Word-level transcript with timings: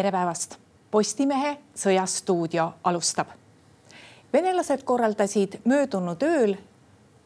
tere 0.00 0.12
päevast. 0.12 0.54
Postimehe 0.90 1.56
Sõjastuudio 1.76 2.72
alustab. 2.84 3.28
venelased 4.32 4.82
korraldasid 4.84 5.58
möödunud 5.64 6.22
ööl 6.22 6.54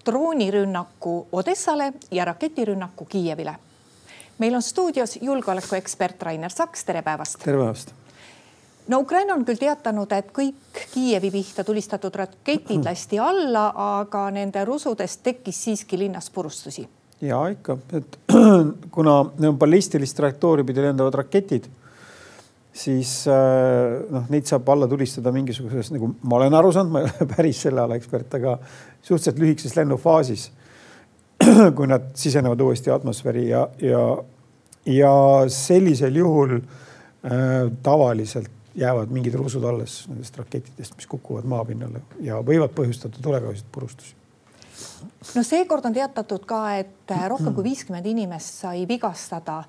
droonirünnaku 0.07 1.27
Odessale 1.33 1.93
ja 2.11 2.25
raketirünnaku 2.25 3.05
Kiievile. 3.05 3.55
meil 4.39 4.55
on 4.55 4.63
stuudios 4.63 5.19
julgeolekuekspert 5.23 6.23
Rainer 6.23 6.51
Saks, 6.51 6.85
tere 6.85 7.03
päevast. 7.03 7.39
tere 7.45 7.57
päevast 7.57 7.93
no 8.89 8.99
Ukraina 8.99 9.35
on 9.35 9.45
küll 9.45 9.59
teatanud, 9.59 10.13
et 10.13 10.33
kõik 10.33 10.83
Kiievi 10.95 11.31
pihta 11.31 11.65
tulistatud 11.65 12.15
raketid 12.15 12.85
lasti 12.91 13.19
alla, 13.19 13.73
aga 14.01 14.31
nende 14.31 14.65
rusudest 14.65 15.23
tekkis 15.23 15.65
siiski 15.65 15.99
linnas 15.99 16.31
purustusi. 16.31 16.89
ja 17.21 17.49
ikka, 17.49 17.79
et 17.93 18.19
kuna 18.91 19.23
need 19.39 19.49
on 19.49 19.59
ballistilist 19.59 20.17
trajektoori 20.17 20.65
pidi 20.65 20.83
lendavad 20.83 21.15
raketid, 21.15 21.71
siis 22.75 23.13
äh, 23.31 24.03
noh, 24.11 24.27
neid 24.33 24.49
saab 24.51 24.69
alla 24.75 24.89
tulistada 24.91 25.33
mingisuguses 25.35 25.93
nagu 25.95 26.11
ma 26.23 26.41
olen 26.41 26.59
aru 26.59 26.73
saanud, 26.75 26.93
ma 26.95 27.05
ei 27.05 27.11
ole 27.11 27.29
päris 27.37 27.63
selle 27.67 27.85
ala 27.85 27.99
ekspert, 27.99 28.39
aga 28.41 28.57
suhteliselt 29.01 29.41
lühikeses 29.43 29.77
lennufaasis. 29.79 30.51
kui 31.77 31.89
nad 31.91 32.13
sisenevad 32.17 32.61
uuesti 32.63 32.93
atmosfääri 32.95 33.49
ja, 33.49 33.65
ja, 33.83 34.03
ja 34.87 35.15
sellisel 35.51 36.17
juhul 36.17 36.59
äh, 36.59 37.73
tavaliselt 37.83 38.51
jäävad 38.75 39.11
mingid 39.15 39.35
rusud 39.35 39.65
alles 39.65 40.05
nendest 40.09 40.37
rakettidest, 40.39 40.97
mis 40.97 41.07
kukuvad 41.07 41.47
maapinnale 41.47 42.03
ja 42.23 42.41
võivad 42.43 42.75
põhjustada 42.75 43.23
tulekahjusid, 43.23 43.67
purustusi. 43.73 44.15
no 45.35 45.43
seekord 45.47 45.87
on 45.87 45.95
teatatud 45.95 46.47
ka, 46.49 46.63
et 46.83 47.15
rohkem 47.29 47.55
kui 47.55 47.67
viiskümmend 47.71 48.07
inimest 48.11 48.65
sai 48.65 48.87
vigastada. 48.89 49.63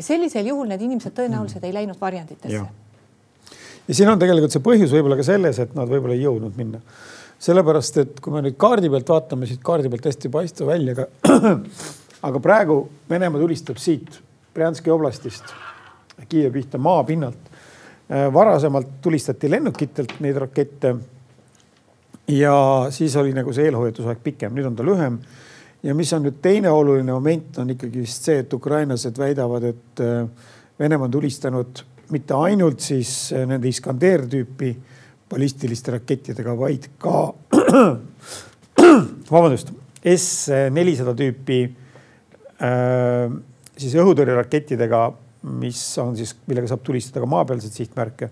Sellisel 0.00 0.46
juhul 0.48 0.68
need 0.70 0.82
inimesed 0.82 1.14
tõenäoliselt 1.16 1.64
ei 1.64 1.74
läinud 1.74 2.00
varjenditesse. 2.00 2.62
ja 3.88 3.94
siin 3.94 4.08
on 4.08 4.18
tegelikult 4.18 4.54
see 4.54 4.64
põhjus 4.64 4.94
võib-olla 4.94 5.18
ka 5.20 5.26
selles, 5.26 5.58
et 5.60 5.74
nad 5.76 5.90
võib-olla 5.90 6.16
ei 6.16 6.24
jõudnud 6.24 6.56
minna. 6.56 6.80
sellepärast, 7.38 7.98
et 8.00 8.20
kui 8.20 8.32
me 8.32 8.44
nüüd 8.46 8.56
kaardi 8.56 8.90
pealt 8.90 9.08
vaatame, 9.08 9.46
siit 9.46 9.62
kaardi 9.62 9.90
pealt 9.92 10.10
hästi 10.10 10.30
ei 10.30 10.36
paista 10.38 10.66
välja, 10.66 10.96
aga, 10.96 11.58
aga 12.30 12.40
praegu 12.40 12.84
Venemaa 13.10 13.40
tulistab 13.40 13.82
siit 13.82 14.20
Brjanski 14.54 14.90
oblastist 14.90 15.54
Kiievi 16.28 16.60
pihta 16.60 16.78
maapinnalt 16.78 17.54
Äh, 18.10 18.32
varasemalt 18.32 18.88
tulistati 19.00 19.50
lennukitelt 19.50 20.20
neid 20.20 20.36
rakette. 20.36 20.96
ja 22.28 22.86
siis 22.90 23.16
oli 23.16 23.32
nagu 23.32 23.52
see 23.52 23.64
eelhoiatusaeg 23.64 24.20
pikem, 24.24 24.52
nüüd 24.52 24.66
on 24.68 24.76
ta 24.76 24.84
lühem. 24.84 25.16
Ja 25.84 25.94
mis 25.96 26.12
on 26.16 26.24
nüüd 26.24 26.40
teine 26.44 26.72
oluline 26.72 27.12
moment, 27.12 27.58
on 27.60 27.72
ikkagi 27.74 28.00
vist 28.00 28.28
see, 28.28 28.40
et 28.44 28.52
ukrainlased 28.56 29.18
väidavad, 29.20 29.68
et 29.68 30.04
äh, 30.04 30.52
Venemaa 30.78 31.06
on 31.06 31.12
tulistanud 31.14 31.82
mitte 32.10 32.34
ainult 32.34 32.82
siis 32.82 33.32
äh, 33.32 33.44
nende 33.48 33.68
Iskander 33.68 34.24
tüüpi 34.30 34.72
ballistiliste 35.30 35.94
rakettidega, 35.94 36.54
vaid 36.58 36.88
ka 37.00 37.28
vabandust, 39.34 39.74
S 40.04 40.52
nelisada 40.72 41.14
tüüpi 41.16 41.60
äh, 41.64 43.36
siis 43.76 43.94
õhutõrjerakettidega 44.00 45.04
mis 45.60 45.80
on 46.00 46.16
siis, 46.16 46.32
millega 46.48 46.70
saab 46.70 46.84
tulistada 46.86 47.20
ka 47.20 47.28
maapealseid 47.28 47.74
sihtmärke 47.76 48.30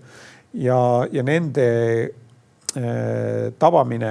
ja, 0.57 0.77
ja 1.13 1.21
nende 1.25 1.65
tabamine 3.61 4.09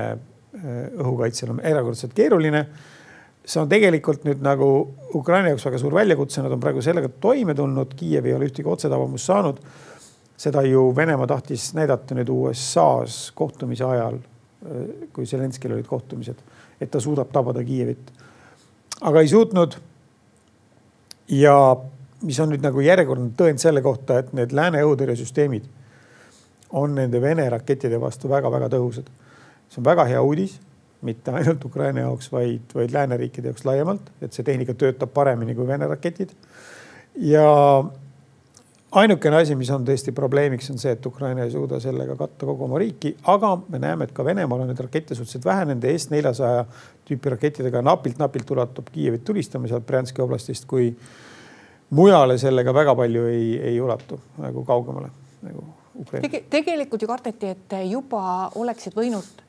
õhukaitsel 1.03 1.51
on 1.51 1.59
erakordselt 1.67 2.13
keeruline. 2.15 2.61
See 3.45 3.61
on 3.63 3.71
tegelikult 3.71 4.25
nüüd 4.27 4.43
nagu 4.45 4.67
Ukraina 5.19 5.51
jaoks 5.51 5.67
väga 5.67 5.81
suur 5.83 5.95
väljakutse, 5.97 6.43
nad 6.45 6.55
on 6.55 6.61
praegu 6.63 6.83
sellega 6.85 7.11
toime 7.21 7.55
tulnud, 7.59 7.95
Kiiev 7.99 8.29
ei 8.29 8.37
ole 8.37 8.49
ühtegi 8.51 8.69
otsetabamust 8.69 9.31
saanud. 9.31 9.63
seda 10.43 10.63
ju 10.63 10.91
Venemaa 10.97 11.27
tahtis 11.27 11.75
näidata 11.75 12.15
nüüd 12.19 12.31
USA-s 12.33 13.31
kohtumise 13.35 13.85
ajal, 13.85 14.17
kui 15.13 15.27
Zelenskil 15.27 15.73
olid 15.73 15.87
kohtumised, 15.87 16.39
et 16.81 16.91
ta 16.91 17.01
suudab 17.01 17.31
tabada 17.33 17.65
Kiievit. 17.65 18.13
aga 19.01 19.21
ei 19.21 19.29
suutnud. 19.29 19.77
ja 21.29 21.77
mis 22.23 22.41
on 22.41 22.51
nüüd 22.51 22.63
nagu 22.63 22.81
järjekordne 22.81 23.33
tõend 23.37 23.59
selle 23.59 23.83
kohta, 23.83 24.19
et 24.19 24.33
need 24.33 24.53
lääne 24.53 24.83
õhutõrjesüsteemid 24.83 25.65
on 26.73 26.95
nende 26.95 27.21
Vene 27.21 27.49
rakettide 27.51 28.01
vastu 28.01 28.29
väga-väga 28.29 28.69
tõhusad. 28.69 29.09
see 29.69 29.81
on 29.81 29.85
väga 29.85 30.05
hea 30.05 30.23
uudis, 30.23 30.61
mitte 31.03 31.35
ainult 31.39 31.65
Ukraina 31.65 32.07
jaoks, 32.07 32.31
vaid, 32.33 32.71
vaid 32.75 32.95
lääneriikide 32.95 33.53
jaoks 33.53 33.67
laiemalt, 33.69 34.13
et 34.23 34.33
see 34.33 34.47
tehnika 34.47 34.75
töötab 34.79 35.13
paremini 35.15 35.55
kui 35.59 35.67
Vene 35.67 35.89
raketid. 35.91 36.31
ja 37.29 37.47
ainukene 38.93 39.37
asi, 39.41 39.57
mis 39.59 39.71
on 39.73 39.85
tõesti 39.87 40.13
probleemiks, 40.15 40.71
on 40.73 40.81
see, 40.81 40.93
et 40.97 41.07
Ukraina 41.07 41.47
ei 41.47 41.53
suuda 41.53 41.81
sellega 41.83 42.17
katta 42.19 42.47
kogu 42.49 42.67
oma 42.69 42.81
riiki, 42.83 43.15
aga 43.33 43.55
me 43.69 43.81
näeme, 43.83 44.09
et 44.09 44.15
ka 44.17 44.25
Venemaal 44.25 44.65
on 44.65 44.73
neid 44.73 44.81
rakette 44.85 45.17
suhteliselt 45.17 45.49
vähe, 45.49 45.67
nende 45.73 45.93
S400 45.97 46.65
tüüpi 47.09 47.35
rakettidega 47.35 47.83
napilt-napilt 47.85 48.51
ulatub 48.55 48.91
Kiievit 48.93 49.25
tulistama 49.25 49.71
sealt 49.71 49.87
Brjanski 49.89 50.23
oblastist, 50.25 50.69
kui 50.71 50.91
mujale 51.97 52.39
sellega 52.41 52.75
väga 52.75 52.95
palju 52.99 53.29
ei, 53.31 53.47
ei 53.73 53.81
ulatu 53.81 54.21
nagu 54.41 54.65
kaugemale 54.69 55.11
nagu 55.43 55.65
Ukraina 55.99 56.29
Tege,. 56.29 56.45
tegelikult 56.51 57.03
ju 57.03 57.09
kardeti, 57.09 57.53
et 57.53 57.75
juba 57.91 58.51
oleksid 58.61 58.95
võinud 58.97 59.43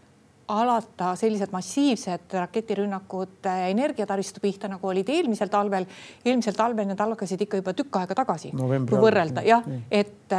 alata 0.47 1.13
sellised 1.15 1.51
massiivsed 1.51 2.33
raketirünnakud 2.35 3.49
energiataristu 3.69 4.43
pihta, 4.43 4.67
nagu 4.71 4.87
olid 4.87 5.09
eelmisel 5.09 5.51
talvel. 5.51 5.85
eelmisel 6.25 6.57
talvel 6.57 6.87
need 6.89 6.99
algasid 6.99 7.41
ikka 7.45 7.61
juba 7.61 7.73
tükk 7.77 8.01
aega 8.01 8.17
tagasi, 8.23 8.51
kui 8.51 9.03
võrrelda 9.05 9.45
jah, 9.47 9.67
et, 9.91 10.35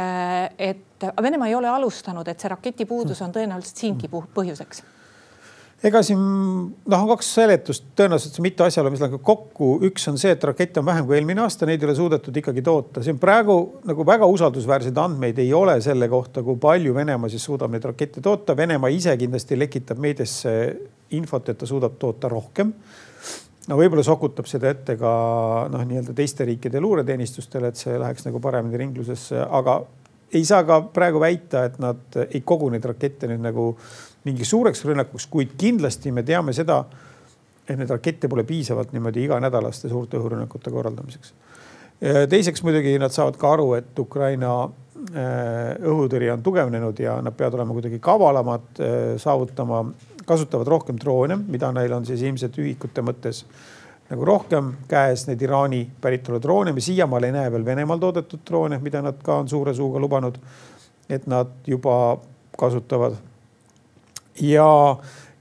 et 0.57 0.83
Venemaa 1.21 1.49
ei 1.51 1.55
ole 1.55 1.69
alustanud, 1.69 2.27
et 2.27 2.39
see 2.39 2.49
raketipuudus 2.49 3.21
on 3.21 3.33
tõenäoliselt 3.35 3.81
siingi 3.83 4.09
põhjuseks 4.09 4.83
ega 5.85 6.01
siin 6.05 6.19
noh, 6.19 6.97
on 6.97 7.09
kaks 7.11 7.29
seletust, 7.37 7.85
tõenäoliselt 7.97 8.37
see 8.37 8.43
mitu 8.45 8.65
asjaolu, 8.65 8.91
mis 8.93 9.01
lähevad 9.03 9.21
kokku. 9.25 9.69
üks 9.89 10.07
on 10.09 10.17
see, 10.21 10.33
et 10.35 10.43
rakette 10.49 10.81
on 10.81 10.87
vähem 10.87 11.07
kui 11.07 11.17
eelmine 11.19 11.43
aasta, 11.43 11.67
neid 11.69 11.83
ei 11.83 11.89
ole 11.89 11.95
suudetud 11.97 12.37
ikkagi 12.41 12.63
toota. 12.65 13.03
on 13.11 13.19
praegu 13.21 13.57
nagu 13.85 14.05
väga 14.07 14.29
usaldusväärseid 14.31 14.97
andmeid 14.97 15.39
ei 15.43 15.53
ole 15.53 15.77
selle 15.81 16.09
kohta, 16.09 16.43
kui 16.43 16.57
palju 16.61 16.95
Venemaa 16.95 17.29
siis 17.29 17.43
suudab 17.45 17.71
neid 17.71 17.85
rakette 17.85 18.21
toota. 18.21 18.57
Venemaa 18.57 18.89
ise 18.89 19.17
kindlasti 19.17 19.59
lekitab 19.59 20.01
meediasse 20.01 20.55
infot, 21.17 21.49
et 21.49 21.57
ta 21.57 21.69
suudab 21.69 21.99
toota 21.99 22.29
rohkem. 22.29 22.73
no 23.67 23.77
võib-olla 23.77 24.03
sokutab 24.05 24.49
seda 24.49 24.69
ette 24.73 24.97
ka 24.97 25.11
noh, 25.73 25.85
nii-öelda 25.85 26.13
teiste 26.13 26.45
riikide 26.45 26.81
luureteenistustele, 26.81 27.69
et 27.69 27.77
see 27.81 27.99
läheks 27.99 28.25
nagu 28.25 28.41
paremini 28.41 28.77
ringlusesse, 28.77 29.41
aga 29.41 29.79
ei 30.33 30.45
saa 30.45 30.63
ka 30.65 30.81
praegu 30.93 31.21
väita, 31.21 31.65
et 31.65 31.79
nad 31.79 32.19
ei 32.25 32.41
kogu 32.41 32.69
neid 32.73 32.85
rakette 32.85 33.29
nüüd 33.29 33.43
nagu 33.45 33.71
mingiks 34.25 34.49
suureks 34.49 34.85
rünnakuks, 34.85 35.27
kuid 35.31 35.53
kindlasti 35.57 36.11
me 36.11 36.23
teame 36.25 36.53
seda, 36.53 36.81
et 37.65 37.77
neid 37.77 37.89
rakette 37.89 38.29
pole 38.29 38.45
piisavalt 38.45 38.93
niimoodi 38.93 39.25
iganädalaste 39.25 39.89
suurte 39.89 40.19
õhurünnakute 40.19 40.73
korraldamiseks. 40.73 41.33
teiseks 42.29 42.63
muidugi 42.63 42.97
nad 42.99 43.13
saavad 43.13 43.37
ka 43.41 43.53
aru, 43.55 43.73
et 43.77 43.99
Ukraina 43.99 44.51
äh, 44.65 45.77
õhutõrje 45.81 46.33
on 46.33 46.43
tugevnenud 46.43 46.99
ja 46.99 47.19
nad 47.21 47.37
peavad 47.37 47.59
olema 47.59 47.77
kuidagi 47.77 47.99
kavalamad, 47.99 48.67
äh, 48.79 49.15
saavutama, 49.21 49.85
kasutavad 50.25 50.67
rohkem 50.67 50.99
droone, 51.01 51.37
mida 51.47 51.71
neil 51.73 51.93
on 51.93 52.05
siis 52.05 52.21
ilmselt 52.25 52.57
ühikute 52.61 53.05
mõttes 53.05 53.45
nagu 54.09 54.25
rohkem 54.25 54.73
käes, 54.89 55.25
neid 55.29 55.41
Iraani 55.41 55.81
päritolu 56.01 56.41
droone. 56.41 56.73
me 56.73 56.81
siiamaale 56.81 57.31
ei 57.31 57.33
näe 57.33 57.51
veel 57.51 57.65
Venemaal 57.65 57.99
toodetud 57.99 58.43
droone, 58.47 58.77
mida 58.81 59.01
nad 59.01 59.21
ka 59.23 59.39
on 59.41 59.49
suure 59.49 59.73
suuga 59.73 59.99
lubanud, 59.99 60.37
et 61.09 61.25
nad 61.27 61.47
juba 61.67 62.17
kasutavad 62.57 63.17
ja, 64.41 64.69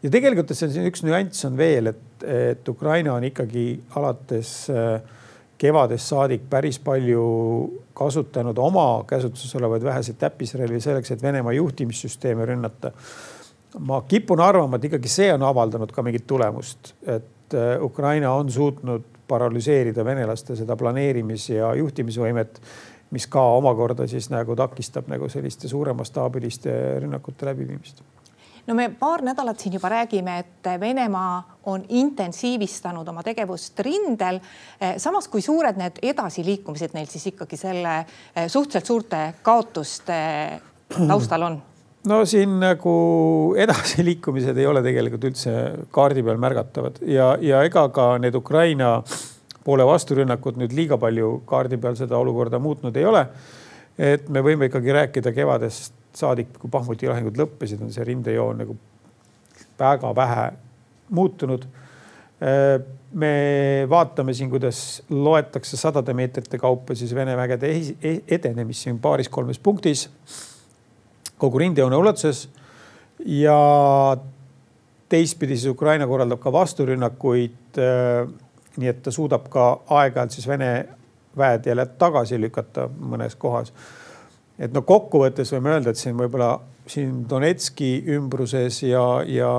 ja 0.03 0.12
tegelikult 0.12 0.55
see 0.55 0.71
on 0.71 0.88
üks 0.91 1.05
nüanss 1.06 1.47
on 1.49 1.59
veel, 1.59 1.93
et, 1.94 2.25
et 2.25 2.69
Ukraina 2.69 3.15
on 3.16 3.26
ikkagi 3.26 3.67
alates 3.99 4.55
äh, 4.73 4.99
kevadest 5.58 6.11
saadik 6.11 6.49
päris 6.50 6.79
palju 6.82 7.25
kasutanud 7.94 8.58
oma 8.58 9.05
käsutuses 9.08 9.55
olevaid 9.56 9.85
väheseid 9.87 10.19
täppisrelvi 10.19 10.81
selleks, 10.81 11.14
et 11.14 11.23
Venemaa 11.23 11.52
juhtimissüsteeme 11.52 12.46
rünnata. 12.46 12.93
ma 13.79 14.02
kipun 14.08 14.41
arvama, 14.41 14.76
et 14.76 14.85
ikkagi 14.85 15.11
see 15.11 15.32
on 15.35 15.43
avaldanud 15.43 15.90
ka 15.93 16.02
mingit 16.02 16.26
tulemust, 16.26 16.94
et 17.06 17.55
äh, 17.55 17.82
Ukraina 17.82 18.32
on 18.32 18.50
suutnud 18.50 19.02
paralüseerida 19.29 20.05
venelaste 20.05 20.56
seda 20.56 20.76
planeerimis- 20.76 21.49
ja 21.55 21.75
juhtimisvõimet, 21.75 22.61
mis 23.11 23.26
ka 23.26 23.43
omakorda 23.56 24.06
siis 24.06 24.29
nagu 24.31 24.56
takistab 24.56 25.08
nagu 25.08 25.29
selliste 25.29 25.69
suuremastaabiliste 25.69 26.75
rünnakute 27.00 27.47
läbiviimist 27.47 28.02
no 28.66 28.75
me 28.75 28.88
paar 28.99 29.22
nädalat 29.25 29.61
siin 29.61 29.76
juba 29.76 29.90
räägime, 29.93 30.38
et 30.38 30.70
Venemaa 30.81 31.58
on 31.70 31.84
intensiivistanud 31.88 33.08
oma 33.08 33.22
tegevust 33.22 33.81
rindel. 33.81 34.40
samas 34.96 35.28
kui 35.28 35.43
suured 35.43 35.78
need 35.81 36.00
edasiliikumised 36.02 36.94
neil 36.94 37.08
siis 37.11 37.26
ikkagi 37.32 37.56
selle 37.61 37.99
eh, 38.00 38.49
suhteliselt 38.49 38.87
suurte 38.87 39.22
kaotuste 39.43 40.19
taustal 41.08 41.49
on? 41.49 41.61
no 42.08 42.25
siin 42.28 42.58
nagu 42.61 42.94
edasiliikumised 43.58 44.56
ei 44.58 44.66
ole 44.66 44.82
tegelikult 44.84 45.28
üldse 45.31 45.55
kaardi 45.90 46.25
peal 46.25 46.40
märgatavad 46.40 47.00
ja, 47.08 47.34
ja 47.40 47.62
ega 47.64 47.88
ka 47.88 48.14
need 48.20 48.37
Ukraina 48.37 48.99
poole 49.64 49.87
vasturünnakud 49.88 50.58
nüüd 50.61 50.72
liiga 50.76 50.99
palju 51.00 51.38
kaardi 51.49 51.81
peal 51.81 51.96
seda 51.96 52.20
olukorda 52.20 52.61
muutnud 52.61 52.96
ei 53.00 53.06
ole 53.08 53.26
et 53.99 54.28
me 54.28 54.43
võime 54.44 54.69
ikkagi 54.69 54.93
rääkida 54.93 55.32
kevadest 55.32 55.94
saadik, 56.16 56.52
kui 56.58 56.70
Bahmuti 56.70 57.08
lahingud 57.11 57.38
lõppesid, 57.38 57.82
on 57.82 57.93
see 57.93 58.05
rindejoon 58.06 58.62
nagu 58.62 58.76
väga 59.78 60.14
vähe 60.16 60.50
muutunud. 61.11 61.66
me 63.14 63.87
vaatame 63.88 64.34
siin, 64.34 64.50
kuidas 64.50 65.02
loetakse 65.08 65.76
sadade 65.76 66.12
meetrite 66.14 66.58
kaupa 66.58 66.94
siis 66.94 67.14
Vene 67.14 67.37
vägede 67.37 67.70
e-, 68.02 68.20
edenemist 68.28 68.82
siin 68.82 68.99
paaris-kolmes 68.99 69.58
punktis 69.58 70.08
kogu 71.38 71.58
rindejoone 71.58 71.96
ulatuses 71.96 72.49
ja 73.25 73.58
teistpidi 75.08 75.56
siis 75.56 75.70
Ukraina 75.70 76.06
korraldab 76.06 76.40
ka 76.40 76.52
vasturünnakuid. 76.52 77.81
nii 78.76 78.88
et 78.90 79.02
ta 79.02 79.11
suudab 79.14 79.46
ka 79.49 79.64
aeg-ajalt 79.87 80.34
siis 80.34 80.49
Vene 80.49 80.88
väed 81.38 81.66
jälle 81.66 81.87
tagasi 81.87 82.40
lükata 82.40 82.88
mõnes 82.88 83.37
kohas. 83.38 83.72
Et 84.59 84.75
no 84.75 84.83
kokkuvõttes 84.87 85.53
võime 85.55 85.75
öelda, 85.75 85.91
et 85.91 86.01
siin 86.01 86.17
võib-olla 86.19 86.53
siin 86.87 87.25
Donetski 87.29 88.05
ümbruses 88.15 88.83
ja, 88.85 89.05
ja 89.27 89.51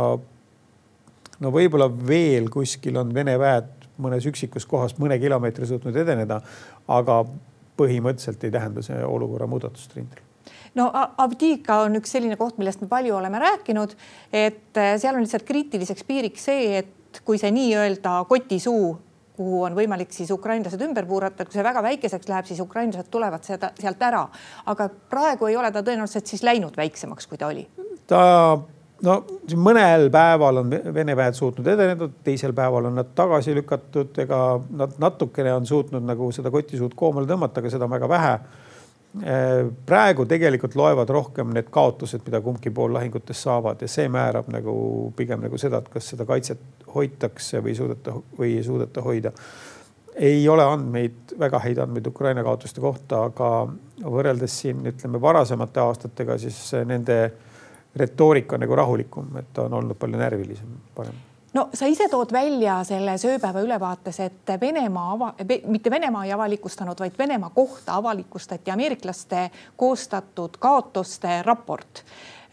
no 1.40 1.52
võib-olla 1.54 1.90
veel 1.90 2.50
kuskil 2.54 2.98
on 3.02 3.14
Vene 3.16 3.38
väed 3.42 3.72
mõnes 4.02 4.28
üksikus 4.28 4.68
kohas 4.68 4.98
mõne 5.00 5.18
kilomeetri 5.20 5.68
suutnud 5.70 5.96
edeneda, 5.96 6.42
aga 6.92 7.22
põhimõtteliselt 7.80 8.44
ei 8.44 8.54
tähenda 8.54 8.84
see 8.86 8.98
olukorra 9.04 9.48
muudatust 9.48 9.96
rindel. 9.96 10.22
No 10.76 10.90
Avdiivka 10.92 11.86
on 11.86 11.96
üks 12.02 12.12
selline 12.12 12.36
koht, 12.40 12.58
millest 12.60 12.82
me 12.84 12.90
palju 12.92 13.16
oleme 13.16 13.40
rääkinud, 13.40 13.96
et 14.36 14.80
eh, 14.80 14.96
seal 15.00 15.16
on 15.16 15.24
lihtsalt 15.24 15.48
kriitiliseks 15.48 16.04
piiriks 16.08 16.48
see, 16.50 16.82
et 16.82 17.22
kui 17.24 17.40
see 17.40 17.52
nii-öelda 17.56 18.18
kotisuu 18.28 18.98
kuhu 19.38 19.64
on 19.68 19.76
võimalik 19.78 20.14
siis 20.16 20.32
ukrainlased 20.32 20.82
ümber 20.82 21.08
puurata, 21.10 21.46
kui 21.46 21.58
see 21.58 21.66
väga 21.66 21.84
väikeseks 21.86 22.30
läheb, 22.32 22.48
siis 22.50 22.62
ukrainlased 22.64 23.10
tulevad 23.12 23.44
seda 23.48 23.72
sealt 23.80 24.02
ära. 24.04 24.28
aga 24.66 24.90
praegu 25.10 25.50
ei 25.52 25.58
ole 25.58 25.72
ta 25.72 25.84
tõenäoliselt 25.84 26.32
siis 26.32 26.44
läinud 26.44 26.78
väiksemaks, 26.78 27.28
kui 27.28 27.38
ta 27.38 27.48
oli. 27.52 27.68
ta 28.08 28.22
no 29.06 29.16
mõnel 29.56 30.10
päeval 30.12 30.62
on 30.64 30.76
Vene 30.94 31.16
väed 31.16 31.36
suutnud 31.38 31.68
edeneda, 31.68 32.10
teisel 32.24 32.54
päeval 32.54 32.92
on 32.92 33.02
nad 33.02 33.16
tagasi 33.16 33.56
lükatud, 33.56 34.18
ega 34.24 34.44
nad 34.70 35.00
natukene 35.00 35.54
on 35.54 35.66
suutnud 35.66 36.06
nagu 36.06 36.32
seda 36.36 36.52
kotisuud 36.52 36.96
koomale 36.96 37.28
tõmmata, 37.30 37.60
aga 37.60 37.74
seda 37.74 37.90
on 37.90 37.98
väga 37.98 38.10
vähe 38.10 38.38
Äh, 38.40 38.65
praegu 39.86 40.26
tegelikult 40.28 40.76
loevad 40.76 41.10
rohkem 41.10 41.54
need 41.56 41.70
kaotused, 41.72 42.24
mida 42.26 42.42
kumbki 42.44 42.72
pool 42.76 42.94
lahingutes 42.94 43.46
saavad 43.46 43.82
ja 43.82 43.88
see 43.88 44.10
määrab 44.12 44.50
nagu 44.52 44.74
pigem 45.16 45.40
nagu 45.46 45.60
seda, 45.62 45.80
et 45.80 45.88
kas 45.94 46.10
seda 46.12 46.26
kaitset 46.28 46.84
hoitakse 46.96 47.62
või 47.64 47.76
suudeta 47.78 48.16
või 48.40 48.58
ei 48.58 48.64
suudeta 48.64 49.04
hoida. 49.06 49.32
ei 50.16 50.48
ole 50.50 50.64
andmeid, 50.64 51.36
väga 51.40 51.60
häid 51.60 51.80
andmeid 51.84 52.08
Ukraina 52.08 52.44
kaotuste 52.44 52.82
kohta, 52.82 53.24
aga 53.30 53.68
võrreldes 54.04 54.60
siin 54.62 54.86
ütleme 54.88 55.22
varasemate 55.22 55.80
aastatega, 55.80 56.38
siis 56.38 56.60
nende 56.88 57.20
retoorika 57.96 58.56
on 58.56 58.64
nagu 58.64 58.76
rahulikum, 58.76 59.32
et 59.40 59.64
on 59.64 59.74
olnud 59.74 60.00
palju 60.00 60.20
närvilisem, 60.20 60.76
parem 60.96 61.35
no 61.56 61.70
sa 61.74 61.88
ise 61.90 62.08
tood 62.12 62.34
välja 62.36 62.80
selles 62.88 63.26
ööpäeva 63.26 63.64
ülevaates, 63.64 64.20
et 64.20 64.54
Venemaa 64.62 65.12
ava-, 65.16 65.34
mitte 65.72 65.92
Venemaa 65.92 66.26
ei 66.28 66.34
avalikustanud, 66.36 67.00
vaid 67.00 67.18
Venemaa 67.18 67.50
kohta 67.56 67.96
avalikustati 67.96 68.72
ameeriklaste 68.72 69.50
koostatud 69.80 70.60
kaotuste 70.60 71.42
raport. 71.48 72.04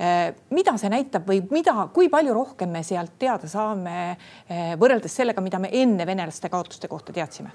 Eh, 0.02 0.32
mida 0.50 0.76
see 0.80 0.90
näitab 0.90 1.28
või 1.28 1.42
mida, 1.50 1.74
kui 1.94 2.08
palju 2.10 2.34
rohkem 2.34 2.72
me 2.74 2.82
sealt 2.86 3.18
teada 3.18 3.50
saame 3.50 3.96
eh, 4.12 4.72
võrreldes 4.80 5.14
sellega, 5.20 5.44
mida 5.44 5.60
me 5.62 5.70
enne 5.82 6.06
venelaste 6.06 6.50
kaotuste 6.50 6.90
kohta 6.90 7.12
teadsime? 7.12 7.52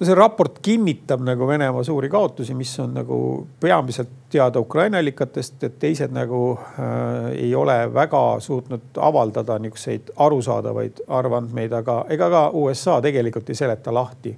No 0.00 0.06
see 0.06 0.16
raport 0.16 0.58
kinnitab 0.64 1.20
nagu 1.24 1.46
Venemaa 1.48 1.82
suuri 1.84 2.08
kaotusi, 2.08 2.54
mis 2.56 2.72
on 2.80 2.94
nagu 2.96 3.18
peamiselt 3.60 4.08
teada 4.32 4.60
Ukraina 4.60 4.98
allikatest, 4.98 5.58
et 5.66 5.76
teised 5.82 6.14
nagu 6.16 6.40
äh, 6.56 7.28
ei 7.34 7.54
ole 7.54 7.76
väga 7.94 8.22
suutnud 8.40 8.96
avaldada 8.96 9.58
niisuguseid 9.60 10.14
arusaadavaid 10.16 11.04
arvandmeid, 11.08 11.76
aga 11.82 11.98
ega 12.16 12.30
ka 12.32 12.42
USA 12.56 12.96
tegelikult 13.04 13.52
ei 13.52 13.60
seleta 13.60 13.94
lahti, 13.94 14.32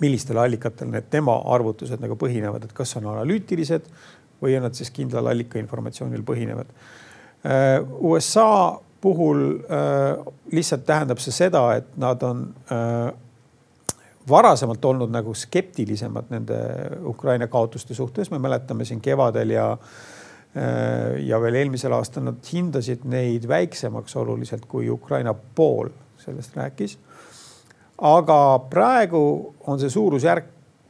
millistel 0.00 0.38
allikatel 0.42 0.92
need 0.94 1.10
tema 1.10 1.40
arvutused 1.56 2.02
nagu 2.02 2.18
põhinevad, 2.20 2.68
et 2.68 2.76
kas 2.76 2.94
on 3.00 3.10
analüütilised 3.16 3.90
või 4.42 4.54
on 4.58 4.68
nad 4.68 4.78
siis 4.78 4.94
kindlal 4.94 5.26
allika 5.32 5.58
informatsioonil 5.58 6.22
põhinevad 6.26 6.70
äh,. 6.70 7.82
USA 7.98 8.78
puhul 9.04 9.42
äh, 9.68 10.22
lihtsalt 10.52 10.86
tähendab 10.86 11.18
see 11.20 11.34
seda, 11.34 11.66
et 11.76 11.90
nad 12.00 12.22
on 12.24 12.46
äh, 12.72 13.10
varasemalt 14.28 14.84
olnud 14.84 15.12
nagu 15.12 15.34
skeptilisemad 15.34 16.30
nende 16.32 16.58
Ukraina 17.04 17.46
kaotuste 17.46 17.94
suhtes, 17.94 18.30
me 18.30 18.38
mäletame 18.38 18.84
siin 18.84 19.00
kevadel 19.00 19.50
ja 19.50 19.70
äh, 19.72 21.20
ja 21.26 21.40
veel 21.40 21.60
eelmisel 21.60 21.92
aastal 21.92 22.24
nad 22.30 22.52
hindasid 22.52 23.04
neid 23.04 23.48
väiksemaks 23.48 24.16
oluliselt, 24.16 24.66
kui 24.68 24.90
Ukraina 24.90 25.34
pool 25.34 25.92
sellest 26.24 26.56
rääkis. 26.56 26.98
aga 27.98 28.58
praegu 28.70 29.54
on 29.66 29.80
see 29.80 29.90
suurusjärk 29.90 30.44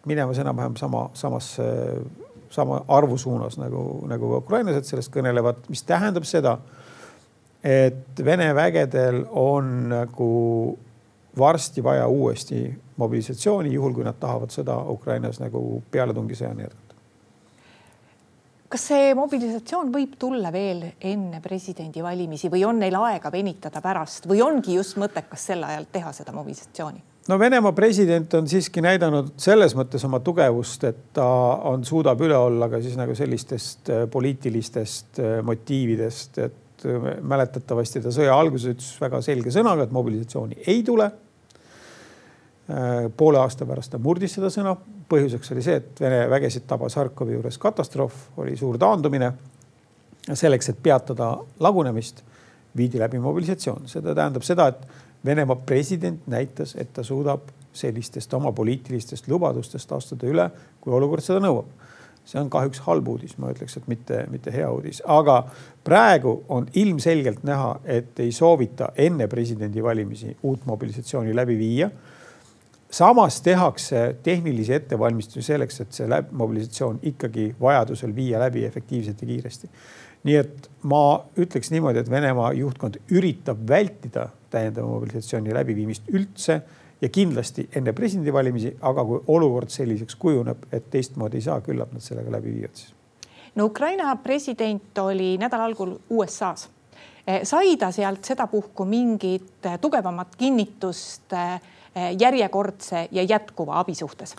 minemas 0.06 0.38
enam-vähem 0.38 0.76
sama, 0.76 1.10
samasse, 1.14 1.64
sama 2.50 2.80
arvu 2.88 3.18
suunas 3.18 3.58
nagu, 3.58 4.04
nagu 4.08 4.36
ukrainlased 4.36 4.88
sellest 4.88 5.12
kõnelevad, 5.12 5.64
mis 5.68 5.82
tähendab 5.82 6.24
seda, 6.28 6.58
et 7.64 8.24
Vene 8.24 8.50
vägedel 8.54 9.24
on 9.30 9.88
nagu 9.88 10.32
varsti 11.38 11.84
vaja 11.84 12.06
uuesti 12.06 12.74
mobilisatsiooni, 12.96 13.72
juhul 13.74 13.94
kui 13.94 14.04
nad 14.06 14.18
tahavad 14.20 14.54
sõda 14.54 14.76
Ukrainas 14.90 15.40
nagu 15.42 15.82
pealettungisõjani 15.90 16.62
jätkata. 16.62 16.94
kas 18.74 18.86
see 18.90 19.14
mobilisatsioon 19.14 19.92
võib 19.94 20.16
tulla 20.18 20.50
veel 20.52 20.82
enne 21.00 21.40
presidendivalimisi 21.40 22.50
või 22.50 22.64
on 22.66 22.78
neil 22.82 22.96
aega 22.98 23.32
venitada 23.32 23.82
pärast 23.82 24.26
või 24.26 24.42
ongi 24.42 24.74
just 24.74 24.98
mõttekas 24.98 25.50
sel 25.50 25.62
ajal 25.62 25.86
teha 25.92 26.12
seda 26.12 26.32
mobilisatsiooni? 26.32 27.02
no 27.28 27.38
Venemaa 27.38 27.72
president 27.72 28.34
on 28.34 28.48
siiski 28.48 28.82
näidanud 28.84 29.32
selles 29.40 29.74
mõttes 29.76 30.04
oma 30.06 30.20
tugevust, 30.20 30.84
et 30.84 31.00
ta 31.16 31.26
on, 31.70 31.84
suudab 31.84 32.20
üle 32.20 32.36
olla 32.36 32.68
ka 32.68 32.80
siis 32.84 32.98
nagu 33.00 33.14
sellistest 33.14 33.90
äh, 33.90 34.04
poliitilistest 34.10 35.20
äh, 35.22 35.38
motiividest, 35.46 36.38
et 36.38 36.86
äh, 36.86 37.10
mäletatavasti 37.22 38.04
ta 38.04 38.14
sõja 38.14 38.36
alguses 38.36 38.74
ütles 38.74 38.90
väga 39.00 39.22
selge 39.24 39.54
sõnaga, 39.54 39.86
et 39.86 39.94
mobilisatsiooni 39.94 40.62
ei 40.66 40.82
tule 40.86 41.10
poole 43.16 43.38
aasta 43.38 43.66
pärast 43.68 43.92
ta 43.92 43.98
murdis 44.00 44.38
seda 44.38 44.48
sõna. 44.52 44.76
põhjuseks 45.08 45.52
oli 45.52 45.62
see, 45.62 45.76
et 45.76 46.00
Vene 46.00 46.22
vägesid 46.30 46.64
tabas 46.66 46.94
Harkovi 46.96 47.34
juures 47.34 47.58
katastroof, 47.58 48.14
oli 48.36 48.56
suur 48.56 48.78
taandumine. 48.78 49.32
selleks, 50.32 50.68
et 50.68 50.78
peatada 50.82 51.36
lagunemist, 51.60 52.22
viidi 52.76 52.98
läbi 52.98 53.18
mobilisatsioon, 53.18 53.88
seda 53.88 54.14
tähendab 54.14 54.42
seda, 54.42 54.68
et 54.68 54.86
Venemaa 55.24 55.56
president 55.56 56.26
näitas, 56.26 56.74
et 56.78 56.92
ta 56.92 57.02
suudab 57.02 57.40
sellistest 57.72 58.34
oma 58.34 58.52
poliitilistest 58.52 59.28
lubadustest 59.28 59.92
astuda 59.92 60.26
üle, 60.26 60.50
kui 60.80 60.92
olukord 60.92 61.22
seda 61.22 61.40
nõuab. 61.40 61.66
see 62.24 62.40
on 62.40 62.48
kahjuks 62.48 62.78
halb 62.86 63.08
uudis, 63.08 63.34
ma 63.38 63.50
ütleks, 63.52 63.76
et 63.76 63.88
mitte, 63.88 64.22
mitte 64.32 64.52
hea 64.52 64.70
uudis, 64.72 65.02
aga 65.04 65.42
praegu 65.84 66.44
on 66.48 66.66
ilmselgelt 66.72 67.42
näha, 67.44 67.80
et 67.84 68.20
ei 68.20 68.32
soovita 68.32 68.88
enne 68.96 69.26
presidendivalimisi 69.28 70.36
uut 70.42 70.64
mobilisatsiooni 70.66 71.34
läbi 71.36 71.58
viia 71.58 71.90
samas 72.96 73.40
tehakse 73.42 74.16
tehnilisi 74.22 74.74
ettevalmistusi 74.74 75.42
selleks, 75.42 75.80
et 75.80 75.92
see 75.92 76.22
mobilisatsioon 76.30 77.00
ikkagi 77.10 77.48
vajadusel 77.60 78.14
viia 78.14 78.40
läbi 78.40 78.64
efektiivselt 78.64 79.22
ja 79.22 79.26
kiiresti. 79.26 79.70
nii 80.24 80.36
et 80.40 80.70
ma 80.88 81.20
ütleks 81.36 81.68
niimoodi, 81.70 82.00
et 82.00 82.10
Venemaa 82.10 82.52
juhtkond 82.56 82.96
üritab 83.12 83.58
vältida 83.68 84.28
täiendava 84.50 84.86
mobilisatsiooni 84.88 85.52
läbiviimist 85.54 86.08
üldse 86.08 86.62
ja 87.00 87.08
kindlasti 87.08 87.66
enne 87.76 87.92
presidendivalimisi, 87.92 88.76
aga 88.80 89.04
kui 89.04 89.20
olukord 89.26 89.68
selliseks 89.74 90.16
kujuneb, 90.16 90.64
et 90.72 90.86
teistmoodi 90.90 91.42
ei 91.42 91.48
saa, 91.48 91.60
küllap 91.60 91.92
nad 91.92 92.00
sellega 92.00 92.32
läbi 92.32 92.54
viivad 92.54 92.78
siis. 92.78 92.94
no 93.54 93.64
Ukraina 93.64 94.16
president 94.16 94.98
oli 94.98 95.34
nädala 95.38 95.64
algul 95.64 95.98
USA-s. 96.10 96.70
sai 97.42 97.76
ta 97.76 97.90
sealt 97.90 98.24
sedapuhku 98.24 98.84
mingit 98.84 99.66
tugevamat 99.80 100.36
kinnitust 100.36 101.32
äh, 101.32 101.60
järjekordse 102.18 103.08
ja 103.10 103.22
jätkuva 103.22 103.80
abi 103.80 103.94
suhtes? 103.94 104.36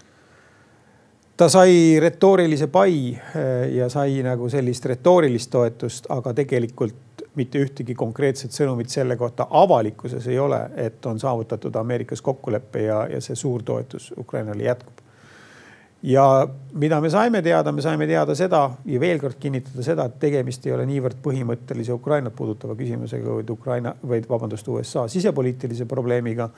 ta 1.37 1.49
sai 1.49 1.99
retoorilise 1.99 2.67
pai 2.67 3.11
eh, 3.11 3.75
ja 3.75 3.89
sai 3.89 4.21
nagu 4.23 4.49
sellist 4.49 4.85
retoorilist 4.85 5.51
toetust, 5.51 6.07
aga 6.09 6.33
tegelikult 6.33 7.25
mitte 7.35 7.59
ühtegi 7.59 7.95
konkreetset 7.95 8.55
sõnumit 8.55 8.91
selle 8.91 9.17
kohta 9.19 9.47
avalikkuses 9.51 10.27
ei 10.31 10.39
ole, 10.39 10.61
et 10.79 11.05
on 11.05 11.19
saavutatud 11.19 11.75
Ameerikas 11.75 12.23
kokkulepe 12.23 12.85
ja, 12.87 13.01
ja 13.11 13.19
see 13.21 13.35
suur 13.35 13.63
toetus 13.63 14.13
Ukrainale 14.17 14.63
jätkub. 14.63 15.03
ja 16.03 16.47
mida 16.73 17.01
me 17.01 17.09
saime 17.09 17.41
teada, 17.41 17.71
me 17.71 17.81
saime 17.81 18.07
teada 18.07 18.35
seda 18.35 18.69
ja 18.85 18.99
veel 18.99 19.19
kord 19.19 19.35
kinnitada 19.39 19.83
seda, 19.83 20.05
et 20.05 20.19
tegemist 20.19 20.65
ei 20.65 20.71
ole 20.71 20.85
niivõrd 20.85 21.19
põhimõttelise 21.23 21.91
Ukrainat 21.91 22.35
puudutava 22.35 22.75
küsimusega, 22.79 23.39
vaid 23.41 23.49
Ukraina, 23.49 23.95
vaid 24.07 24.29
vabandust, 24.29 24.67
USA 24.67 25.07
sisepoliitilise 25.11 25.85
probleemiga 25.85 26.49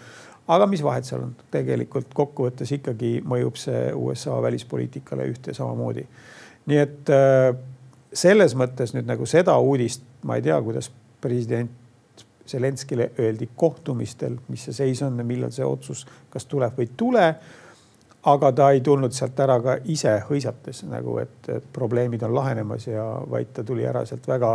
aga 0.47 0.67
mis 0.67 0.83
vahet 0.83 1.07
seal 1.07 1.25
on, 1.25 1.33
tegelikult 1.51 2.13
kokkuvõttes 2.15 2.71
ikkagi 2.77 3.17
mõjub 3.27 3.57
see 3.59 3.89
USA 3.93 4.37
välispoliitikale 4.41 5.27
ühte 5.31 5.53
samamoodi. 5.53 6.05
nii 6.67 6.77
et 6.83 7.11
äh, 7.11 7.51
selles 8.13 8.55
mõttes 8.55 8.93
nüüd 8.95 9.07
nagu 9.07 9.25
seda 9.25 9.57
uudist 9.59 10.03
ma 10.23 10.37
ei 10.37 10.45
tea, 10.45 10.61
kuidas 10.61 10.91
president 11.21 11.71
Zelenskile 12.47 13.11
öeldi 13.19 13.49
kohtumistel, 13.55 14.37
mis 14.47 14.61
see 14.69 14.73
seis 14.73 15.01
on 15.03 15.17
ja 15.19 15.23
millal 15.27 15.51
see 15.51 15.65
otsus, 15.67 16.05
kas 16.31 16.45
tuleb 16.47 16.77
või 16.77 16.87
ei 16.87 16.93
tule. 16.97 17.25
aga 18.27 18.51
ta 18.51 18.69
ei 18.75 18.81
tulnud 18.83 19.13
sealt 19.15 19.39
ära 19.39 19.55
ka 19.63 19.77
ise 19.87 20.11
hõisates 20.29 20.81
nagu, 20.89 21.17
et, 21.21 21.49
probleemid 21.73 22.23
on 22.23 22.33
lahenemas 22.35 22.87
ja 22.87 23.03
vaid 23.29 23.53
ta 23.53 23.63
tuli 23.63 23.85
ära 23.87 24.05
sealt 24.05 24.27
väga, 24.27 24.49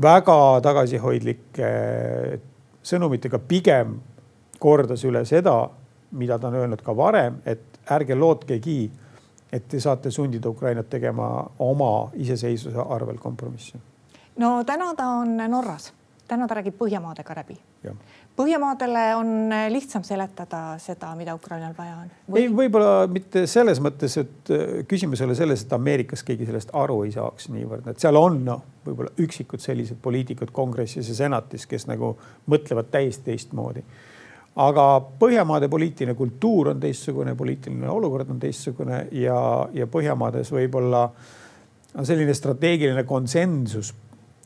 väga 0.00 0.36
tagasihoidlike 0.64 1.72
sõnumitega, 2.82 3.38
pigem 3.38 3.98
kordas 4.58 5.04
üle 5.04 5.24
seda, 5.28 5.68
mida 6.10 6.38
ta 6.38 6.48
on 6.48 6.54
öelnud 6.62 6.82
ka 6.82 6.96
varem, 6.96 7.40
et 7.46 7.80
ärge 7.90 8.16
lootkegi, 8.16 8.90
et 9.52 9.68
te 9.68 9.80
saate 9.80 10.10
sundida 10.10 10.48
Ukrainat 10.48 10.90
tegema 10.90 11.46
oma 11.58 12.10
iseseisvuse 12.14 12.84
arvel 12.88 13.18
kompromisse. 13.18 13.78
no 14.36 14.64
täna 14.64 14.94
ta 14.94 15.06
on 15.22 15.36
Norras 15.48 15.92
täna 16.28 16.48
ta 16.48 16.58
räägib 16.58 16.76
Põhjamaadega 16.78 17.36
läbi. 17.38 17.56
Põhjamaadele 18.38 19.04
on 19.18 19.30
lihtsam 19.72 20.04
seletada 20.06 20.76
seda, 20.82 21.10
mida 21.18 21.34
Ukrainal 21.34 21.72
vaja 21.78 21.96
on 22.02 22.10
Või...? 22.28 22.42
ei, 22.42 22.50
võib-olla 22.54 23.08
mitte 23.10 23.46
selles 23.50 23.80
mõttes, 23.82 24.14
et 24.20 24.52
äh, 24.54 24.66
küsimus 24.90 25.22
ei 25.22 25.28
ole 25.28 25.36
selles, 25.38 25.64
et 25.64 25.72
Ameerikas 25.74 26.22
keegi 26.26 26.46
sellest 26.46 26.70
aru 26.76 27.00
ei 27.06 27.14
saaks 27.14 27.48
niivõrd, 27.54 27.88
et 27.90 28.02
seal 28.02 28.18
on 28.20 28.38
noh, 28.46 28.62
võib-olla 28.86 29.14
üksikud 29.24 29.62
sellised 29.62 29.98
poliitikud 30.04 30.52
kongressis 30.54 31.10
ja 31.10 31.16
senatis, 31.24 31.66
kes 31.70 31.88
nagu 31.90 32.12
mõtlevad 32.50 32.92
täiesti 32.94 33.30
teistmoodi. 33.32 33.82
Aga 34.58 34.84
Põhjamaade 35.18 35.68
poliitiline 35.70 36.14
kultuur 36.18 36.72
on 36.72 36.80
teistsugune, 36.80 37.36
poliitiline 37.38 37.88
olukord 37.90 38.30
on 38.30 38.40
teistsugune 38.42 39.06
ja, 39.12 39.38
ja 39.72 39.86
Põhjamaades 39.86 40.50
võib-olla 40.54 41.08
selline 42.02 42.34
strateegiline 42.34 43.04
konsensus 43.08 43.94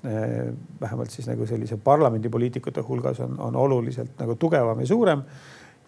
Eh, 0.05 0.55
vähemalt 0.81 1.11
siis 1.11 1.29
nagu 1.29 1.47
sellise 1.47 1.77
parlamendipoliitikute 1.77 2.81
hulgas 2.83 3.21
on, 3.21 3.37
on 3.41 3.57
oluliselt 3.57 4.17
nagu 4.19 4.35
tugevam 4.35 4.81
ja 4.81 4.87
suurem. 4.87 5.23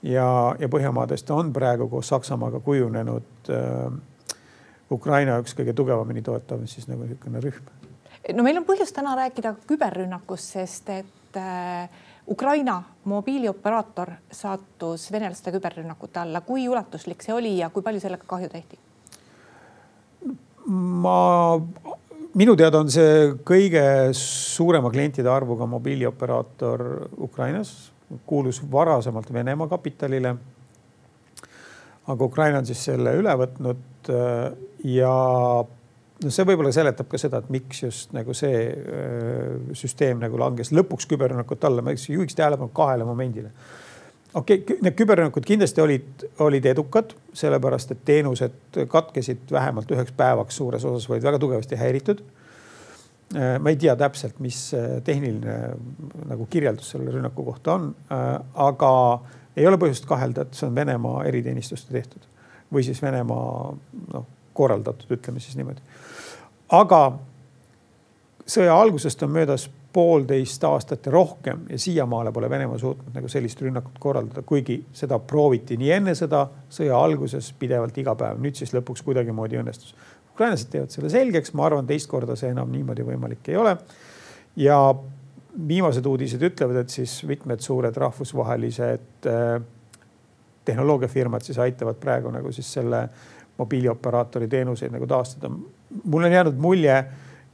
ja, 0.03 0.55
ja 0.59 0.69
Põhjamaadest 0.69 1.31
on 1.35 1.53
praegu 1.53 1.89
koos 1.89 2.09
Saksamaaga 2.09 2.61
kujunenud 2.61 3.51
äh, 3.51 3.97
Ukraina 4.91 5.41
üks 5.43 5.57
kõige 5.59 5.75
tugevamini 5.75 6.23
toetav 6.23 6.63
siis 6.71 6.87
nagu 6.87 7.03
niisugune 7.03 7.43
rühm. 7.43 7.73
no 8.37 8.47
meil 8.47 8.63
on 8.63 8.69
põhjust 8.69 8.95
täna 8.95 9.17
rääkida 9.19 9.57
küberrünnakust, 9.67 10.55
sest 10.61 10.95
et 10.95 11.41
äh, 11.43 11.91
Ukraina 12.29 12.83
mobiilioperaator 13.05 14.11
sattus 14.33 15.11
venelaste 15.13 15.53
küberrünnakute 15.53 16.21
alla. 16.21 16.41
kui 16.41 16.69
ulatuslik 16.69 17.23
see 17.23 17.35
oli 17.35 17.59
ja 17.59 17.69
kui 17.71 17.83
palju 17.83 18.01
sellega 18.01 18.25
kahju 18.27 18.49
tehti? 18.49 18.79
ma 21.05 21.61
minu 22.35 22.57
teada 22.57 22.81
on 22.81 22.91
see 22.91 23.35
kõige 23.45 23.85
suurema 24.17 24.91
klientide 24.91 25.29
arvuga 25.29 25.67
mobiilioperaator 25.69 26.85
Ukrainas, 27.21 27.93
kuulus 28.27 28.63
varasemalt 28.73 29.33
Venemaa 29.33 29.69
kapitalile. 29.69 30.37
aga 32.07 32.25
Ukraina 32.25 32.59
on 32.59 32.67
siis 32.67 32.85
selle 32.85 33.15
üle 33.21 33.37
võtnud 33.37 34.11
äh, 34.13 34.53
ja 34.85 35.15
no 36.25 36.33
see 36.35 36.47
võib-olla 36.49 36.73
seletab 36.75 37.09
ka 37.11 37.21
seda, 37.21 37.41
et 37.43 37.51
miks 37.53 37.83
just 37.85 38.13
nagu 38.17 38.35
see 38.37 38.61
öö, 38.73 39.01
äh, 39.01 39.73
süsteem 39.79 40.21
nagu 40.23 40.39
langes 40.41 40.73
lõpuks 40.75 41.09
küberrünnakute 41.11 41.69
alla. 41.69 41.83
ma 41.83 41.95
juhiks 41.95 42.37
tähelepanu 42.39 42.73
kahele 42.75 43.07
momendile 43.09 43.53
okei 44.35 44.63
okay,, 44.63 44.79
need 44.83 44.97
küberrünnakud 44.99 45.47
kindlasti 45.47 45.83
olid, 45.85 46.27
olid 46.45 46.67
edukad, 46.71 47.15
sellepärast 47.37 47.95
et 47.95 48.03
teenused 48.05 48.81
katkesid 48.91 49.53
vähemalt 49.53 49.91
üheks 49.95 50.17
päevaks 50.17 50.59
suures 50.61 50.85
osas, 50.85 51.09
olid 51.11 51.25
väga 51.25 51.41
tugevasti 51.43 51.79
häiritud. 51.79 52.25
Äh, 53.35 53.57
ma 53.63 53.73
ei 53.73 53.79
tea 53.81 53.95
täpselt, 53.99 54.41
mis 54.45 54.67
tehniline 55.05 55.59
nagu 56.31 56.47
kirjeldus 56.51 56.93
selle 56.95 57.15
rünnaku 57.15 57.47
kohta 57.47 57.79
on, 57.79 57.89
äh, 58.13 58.29
aga 58.67 58.93
ei 59.57 59.67
ole 59.71 59.79
põhjust 59.81 60.07
kahelda, 60.11 60.45
et 60.45 60.59
see 60.59 60.67
on 60.69 60.75
Venemaa 60.77 61.25
eriteenistuste 61.31 61.95
tehtud 61.95 62.31
või 62.75 62.83
siis 62.87 63.03
Venemaa 63.03 63.75
noh, 64.13 64.27
korraldatud, 64.55 65.11
ütleme 65.19 65.43
siis 65.43 65.57
niimoodi. 65.59 65.83
aga 66.73 67.01
sõja 68.47 68.77
algusest 68.81 69.23
on 69.23 69.33
möödas 69.35 69.69
poolteist 69.95 70.65
aastat 70.67 71.07
ja 71.07 71.13
rohkem 71.13 71.67
ja 71.71 71.79
siiamaale 71.79 72.33
pole 72.33 72.51
Venemaa 72.51 72.79
suutnud 72.79 73.15
nagu 73.15 73.29
sellist 73.31 73.61
rünnakut 73.63 73.99
korraldada, 74.03 74.43
kuigi 74.43 74.81
seda 74.93 75.21
prooviti 75.23 75.79
nii 75.79 75.93
enne 75.99 76.17
sõda, 76.19 76.47
sõja 76.71 76.99
alguses 76.99 77.53
pidevalt 77.59 77.99
iga 78.03 78.17
päev, 78.19 78.41
nüüd 78.43 78.59
siis 78.59 78.75
lõpuks 78.75 79.05
kuidagimoodi 79.07 79.61
õnnestus. 79.61 79.95
ukrainlased 80.33 80.71
teevad 80.71 80.91
selle 80.91 81.11
selgeks, 81.11 81.55
ma 81.55 81.69
arvan, 81.69 81.87
teist 81.87 82.11
korda 82.11 82.35
see 82.37 82.51
enam 82.51 82.73
niimoodi 82.75 83.07
võimalik 83.07 83.53
ei 83.53 83.57
ole. 83.57 83.77
ja 84.57 84.81
viimased 85.69 86.07
uudised 86.07 86.43
ütlevad, 86.43 86.83
et 86.83 86.91
siis 86.91 87.21
mitmed 87.31 87.63
suured 87.63 87.97
rahvusvahelised 87.97 89.31
äh, 89.31 89.63
tehnoloogiafirmad 90.65 91.47
siis 91.47 91.59
aitavad 91.59 92.01
praegu 92.03 92.35
nagu 92.35 92.53
siis 92.53 92.73
selle 92.73 93.09
mobiilioperaatori 93.59 94.49
teenuseid 94.49 94.93
nagu 94.93 95.07
taastada. 95.07 95.51
mul 96.05 96.25
on 96.25 96.33
jäänud 96.33 96.57
mulje 96.59 97.05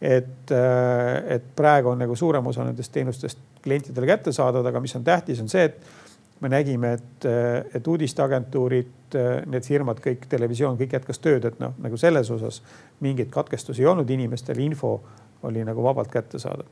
et, 0.01 0.51
äh, 0.51 1.35
et 1.35 1.57
praegu 1.57 1.89
on 1.89 1.99
nagu 1.99 2.17
suurem 2.17 2.47
osa 2.47 2.65
nendest 2.65 2.93
teenustest 2.93 3.39
klientidele 3.63 4.07
kättesaadavad, 4.07 4.67
aga 4.67 4.81
mis 4.81 4.97
on 4.97 5.05
tähtis, 5.05 5.41
on 5.41 5.49
see, 5.49 5.65
et 5.65 6.41
me 6.41 6.49
nägime, 6.49 6.93
et, 6.97 7.27
äh, 7.29 7.67
et 7.75 7.89
uudisteagentuurid, 7.89 8.95
äh, 9.15 9.43
need 9.47 9.67
firmad, 9.67 10.01
kõik 10.01 10.25
televisioon, 10.29 10.79
kõik 10.81 10.97
jätkas 10.97 11.21
tööd, 11.21 11.45
et 11.45 11.61
noh, 11.61 11.75
nagu 11.85 12.01
selles 12.01 12.31
osas 12.31 12.63
mingeid 13.05 13.29
katkestusi 13.31 13.85
ei 13.85 13.91
olnud, 13.93 14.11
inimestel 14.11 14.59
info 14.65 14.97
oli 15.43 15.65
nagu 15.65 15.85
vabalt 15.85 16.11
kättesaadav. 16.13 16.67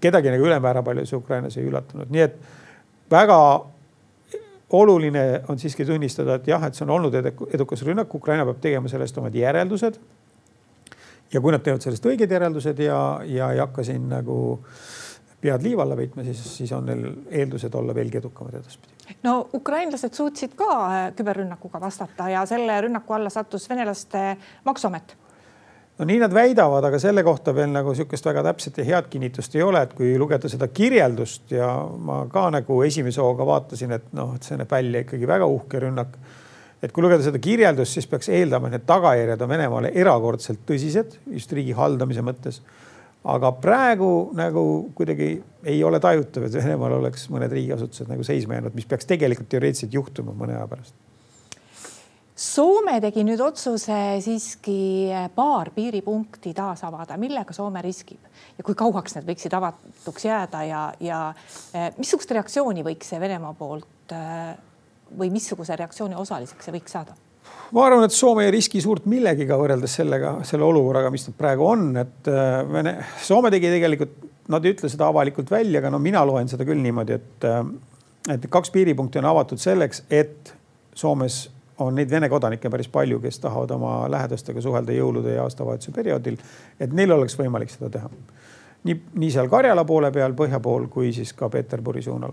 kedagi 0.00 0.30
nagu 0.32 0.44
ülemäära 0.46 0.82
palju 0.82 1.04
see 1.06 1.16
Ukrainas 1.16 1.56
ei 1.60 1.66
üllatanud, 1.68 2.08
nii 2.10 2.20
et 2.24 2.36
väga 3.10 3.36
oluline 4.72 5.42
on 5.48 5.58
siiski 5.58 5.84
tunnistada, 5.84 6.38
et 6.38 6.48
jah, 6.48 6.62
et 6.64 6.74
see 6.74 6.84
on 6.86 6.94
olnud 6.96 7.14
edukas 7.52 7.82
rünnak, 7.86 8.14
Ukraina 8.14 8.46
peab 8.48 8.60
tegema 8.64 8.88
sellest 8.88 9.18
omad 9.20 9.34
järeldused 9.36 9.98
ja 11.32 11.40
kui 11.40 11.52
nad 11.52 11.64
teevad 11.64 11.84
sellest 11.84 12.06
õiged 12.08 12.30
järeldused 12.30 12.80
ja, 12.84 12.98
ja 13.26 13.50
ei 13.54 13.62
hakka 13.62 13.84
siin 13.86 14.06
nagu 14.10 14.36
pead 15.44 15.64
liiva 15.66 15.84
alla 15.84 15.96
peitma, 15.98 16.24
siis, 16.24 16.40
siis 16.56 16.72
on 16.72 16.86
neil 16.88 17.04
eeldused 17.42 17.74
olla 17.76 17.94
veelgi 17.94 18.20
edukamad 18.22 18.54
edaspidi. 18.60 19.16
no 19.26 19.34
ukrainlased 19.54 20.14
suutsid 20.16 20.54
ka 20.56 20.70
äh, 20.86 21.02
küberrünnakuga 21.16 21.80
vastata 21.80 22.30
ja 22.32 22.46
selle 22.48 22.80
rünnaku 22.86 23.18
alla 23.18 23.30
sattus 23.30 23.68
venelaste 23.68 24.36
maksuamet 24.64 25.16
no 25.98 26.06
nii 26.08 26.20
nad 26.22 26.32
väidavad, 26.34 26.84
aga 26.84 26.98
selle 26.98 27.22
kohta 27.26 27.54
veel 27.54 27.70
nagu 27.70 27.94
sihukest 27.94 28.26
väga 28.26 28.42
täpset 28.48 28.78
ja 28.80 28.86
head 28.88 29.10
kinnitust 29.10 29.54
ei 29.54 29.62
ole, 29.62 29.82
et 29.86 29.92
kui 29.94 30.16
lugeda 30.18 30.50
seda 30.50 30.68
kirjeldust 30.68 31.54
ja 31.54 31.68
ma 31.84 32.24
ka 32.32 32.48
nagu 32.54 32.80
esimese 32.86 33.22
hooga 33.22 33.46
vaatasin, 33.46 33.94
et 33.98 34.08
noh, 34.16 34.34
et 34.34 34.46
see 34.46 34.58
näeb 34.58 34.70
välja 34.70 35.04
ikkagi 35.04 35.28
väga 35.30 35.46
uhke 35.50 35.84
rünnak 35.86 36.18
et 36.84 36.92
kui 36.92 37.04
lugeda 37.04 37.24
seda 37.24 37.40
kirjeldust, 37.40 37.96
siis 37.96 38.08
peaks 38.10 38.28
eeldama, 38.32 38.68
et 38.68 38.76
need 38.76 38.88
tagajärjed 38.88 39.44
on 39.44 39.52
Venemaale 39.54 39.92
erakordselt 40.02 40.64
tõsised 40.68 41.16
just 41.32 41.54
riigi 41.56 41.76
haldamise 41.76 42.24
mõttes. 42.24 42.60
aga 43.24 43.54
praegu 43.56 44.34
nagu 44.36 44.62
kuidagi 44.94 45.28
ei 45.64 45.78
ole 45.84 46.00
tajutav, 46.00 46.44
et 46.44 46.58
Venemaal 46.58 46.98
oleks 46.98 47.30
mõned 47.32 47.52
riigiasutused 47.56 48.10
nagu 48.10 48.22
seisma 48.26 48.58
jäänud, 48.58 48.74
mis 48.76 48.84
peaks 48.84 49.08
tegelikult 49.08 49.48
teoreetiliselt 49.48 49.94
juhtuma 49.94 50.36
mõne 50.36 50.58
aja 50.58 50.66
pärast. 50.68 50.94
Soome 52.34 52.96
tegi 52.98 53.22
nüüd 53.22 53.38
otsuse 53.38 53.96
siiski 54.18 55.06
paar 55.36 55.68
piiripunkti 55.70 56.50
taas 56.56 56.80
avada, 56.82 57.14
millega 57.14 57.54
Soome 57.54 57.78
riskib 57.84 58.24
ja 58.58 58.64
kui 58.66 58.74
kauaks 58.74 59.14
need 59.14 59.28
võiksid 59.28 59.54
avatuks 59.54 60.26
jääda 60.26 60.62
ja, 60.66 60.80
ja 60.98 61.20
eh, 61.70 61.92
missugust 61.94 62.34
reaktsiooni 62.34 62.82
võiks 62.82 63.12
see 63.12 63.22
Venemaa 63.22 63.54
poolt 63.54 64.16
äh, 64.18 64.50
või 65.14 65.30
missuguse 65.30 65.78
reaktsiooni 65.78 66.18
osaliseks 66.18 66.66
see 66.66 66.74
võiks 66.74 66.96
saada? 66.98 67.14
ma 67.70 67.86
arvan, 67.86 68.08
et 68.08 68.18
Soome 68.18 68.48
ei 68.48 68.52
riski 68.56 68.82
suurt 68.82 69.06
millegiga 69.06 69.54
võrreldes 69.60 69.94
sellega, 70.02 70.40
selle 70.48 70.66
olukorraga, 70.66 71.14
mis 71.14 71.28
nad 71.30 71.38
praegu 71.38 71.70
on, 71.70 71.88
et 72.02 72.34
Vene, 72.66 72.98
Soome 73.22 73.54
tegi 73.54 73.70
tegelikult, 73.76 74.18
nad 74.50 74.66
ei 74.66 74.74
ütle 74.74 74.90
seda 74.90 75.06
avalikult 75.06 75.54
välja, 75.54 75.78
aga 75.78 75.94
no 75.94 76.02
mina 76.02 76.26
loen 76.26 76.50
seda 76.50 76.66
küll 76.66 76.82
niimoodi, 76.82 77.14
et, 77.14 77.48
et 78.34 78.50
kaks 78.50 78.74
piiripunkti 78.74 79.22
on 79.22 79.30
avatud 79.36 79.62
selleks, 79.62 80.02
et 80.10 80.54
Soomes 80.94 81.44
on 81.78 81.94
neid 81.94 82.10
Vene 82.10 82.28
kodanikke 82.28 82.70
päris 82.70 82.88
palju, 82.88 83.20
kes 83.20 83.38
tahavad 83.42 83.70
oma 83.74 83.94
lähedastega 84.10 84.60
suhelda 84.60 84.92
jõulude 84.92 85.34
ja 85.34 85.42
aastavahetuse 85.42 85.92
perioodil, 85.92 86.36
et 86.80 86.92
neil 86.92 87.12
oleks 87.12 87.38
võimalik 87.38 87.70
seda 87.70 87.90
teha. 87.90 88.10
nii, 88.84 89.00
nii 89.14 89.30
seal 89.30 89.48
Karjala 89.48 89.84
poole 89.84 90.12
peal, 90.12 90.32
põhja 90.38 90.60
pool, 90.60 90.86
kui 90.86 91.12
siis 91.12 91.32
ka 91.32 91.48
Peterburi 91.48 92.02
suunal 92.02 92.32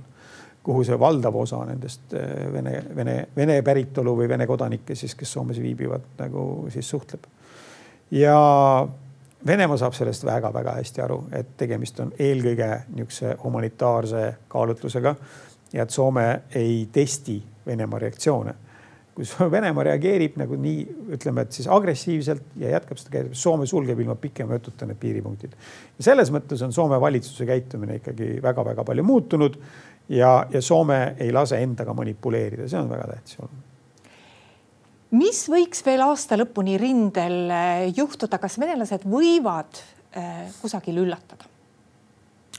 kuhu 0.63 0.83
see 0.85 0.99
valdav 0.99 1.35
osa 1.35 1.63
nendest 1.65 2.13
eh, 2.13 2.47
vene, 2.53 2.83
vene, 2.95 3.15
vene 3.35 3.61
päritolu 3.65 4.15
või 4.19 4.29
vene 4.29 4.47
kodanikke 4.47 4.95
siis, 4.95 5.15
kes 5.17 5.31
Soomes 5.33 5.61
viibivad, 5.61 6.03
nagu 6.19 6.67
siis 6.69 6.89
suhtleb. 6.89 7.25
ja 8.11 8.37
Venemaa 9.45 9.77
saab 9.77 9.95
sellest 9.97 10.25
väga-väga 10.25 10.75
hästi 10.77 11.01
aru, 11.01 11.23
et 11.33 11.55
tegemist 11.57 11.99
on 11.99 12.11
eelkõige 12.19 12.67
niisuguse 12.93 13.35
humanitaarse 13.43 14.35
kaalutlusega. 14.47 15.15
ja 15.73 15.83
et 15.83 15.89
Soome 15.89 16.41
ei 16.55 16.89
testi 16.91 17.43
Venemaa 17.65 17.99
reaktsioone. 17.99 18.53
Kui 19.15 19.51
Venemaa 19.51 19.83
reageerib 19.89 20.37
nagu 20.39 20.55
nii, 20.59 20.83
ütleme, 21.17 21.43
et 21.45 21.57
siis 21.57 21.67
agressiivselt 21.71 22.53
ja 22.61 22.75
jätkab 22.77 22.99
seda, 23.01 23.25
Soome 23.35 23.67
sulgeb 23.67 23.99
ilma 23.99 24.15
pikema 24.19 24.59
jututa 24.59 24.87
need 24.87 24.99
piiripunktid. 25.01 25.57
ja 25.97 26.09
selles 26.11 26.31
mõttes 26.31 26.63
on 26.65 26.73
Soome 26.73 26.99
valitsuse 27.01 27.45
käitumine 27.49 27.99
ikkagi 27.99 28.37
väga-väga 28.43 28.85
palju 28.87 29.03
muutunud 29.03 29.59
ja, 30.09 30.37
ja 30.51 30.61
Soome 30.61 31.01
ei 31.19 31.33
lase 31.35 31.59
endaga 31.63 31.93
manipuleerida, 31.97 32.69
see 32.71 32.79
on 32.79 32.89
väga 32.91 33.11
tähtis 33.11 33.41
olnud 33.41 33.67
mis 35.17 35.43
võiks 35.51 35.83
veel 35.85 36.03
aasta 36.05 36.37
lõpuni 36.39 36.77
rindel 36.79 37.51
eh, 37.51 37.87
juhtuda, 37.95 38.39
kas 38.41 38.57
venelased 38.61 39.05
võivad 39.09 39.81
eh, 40.15 40.47
kusagil 40.61 41.01
üllatada? 41.03 41.49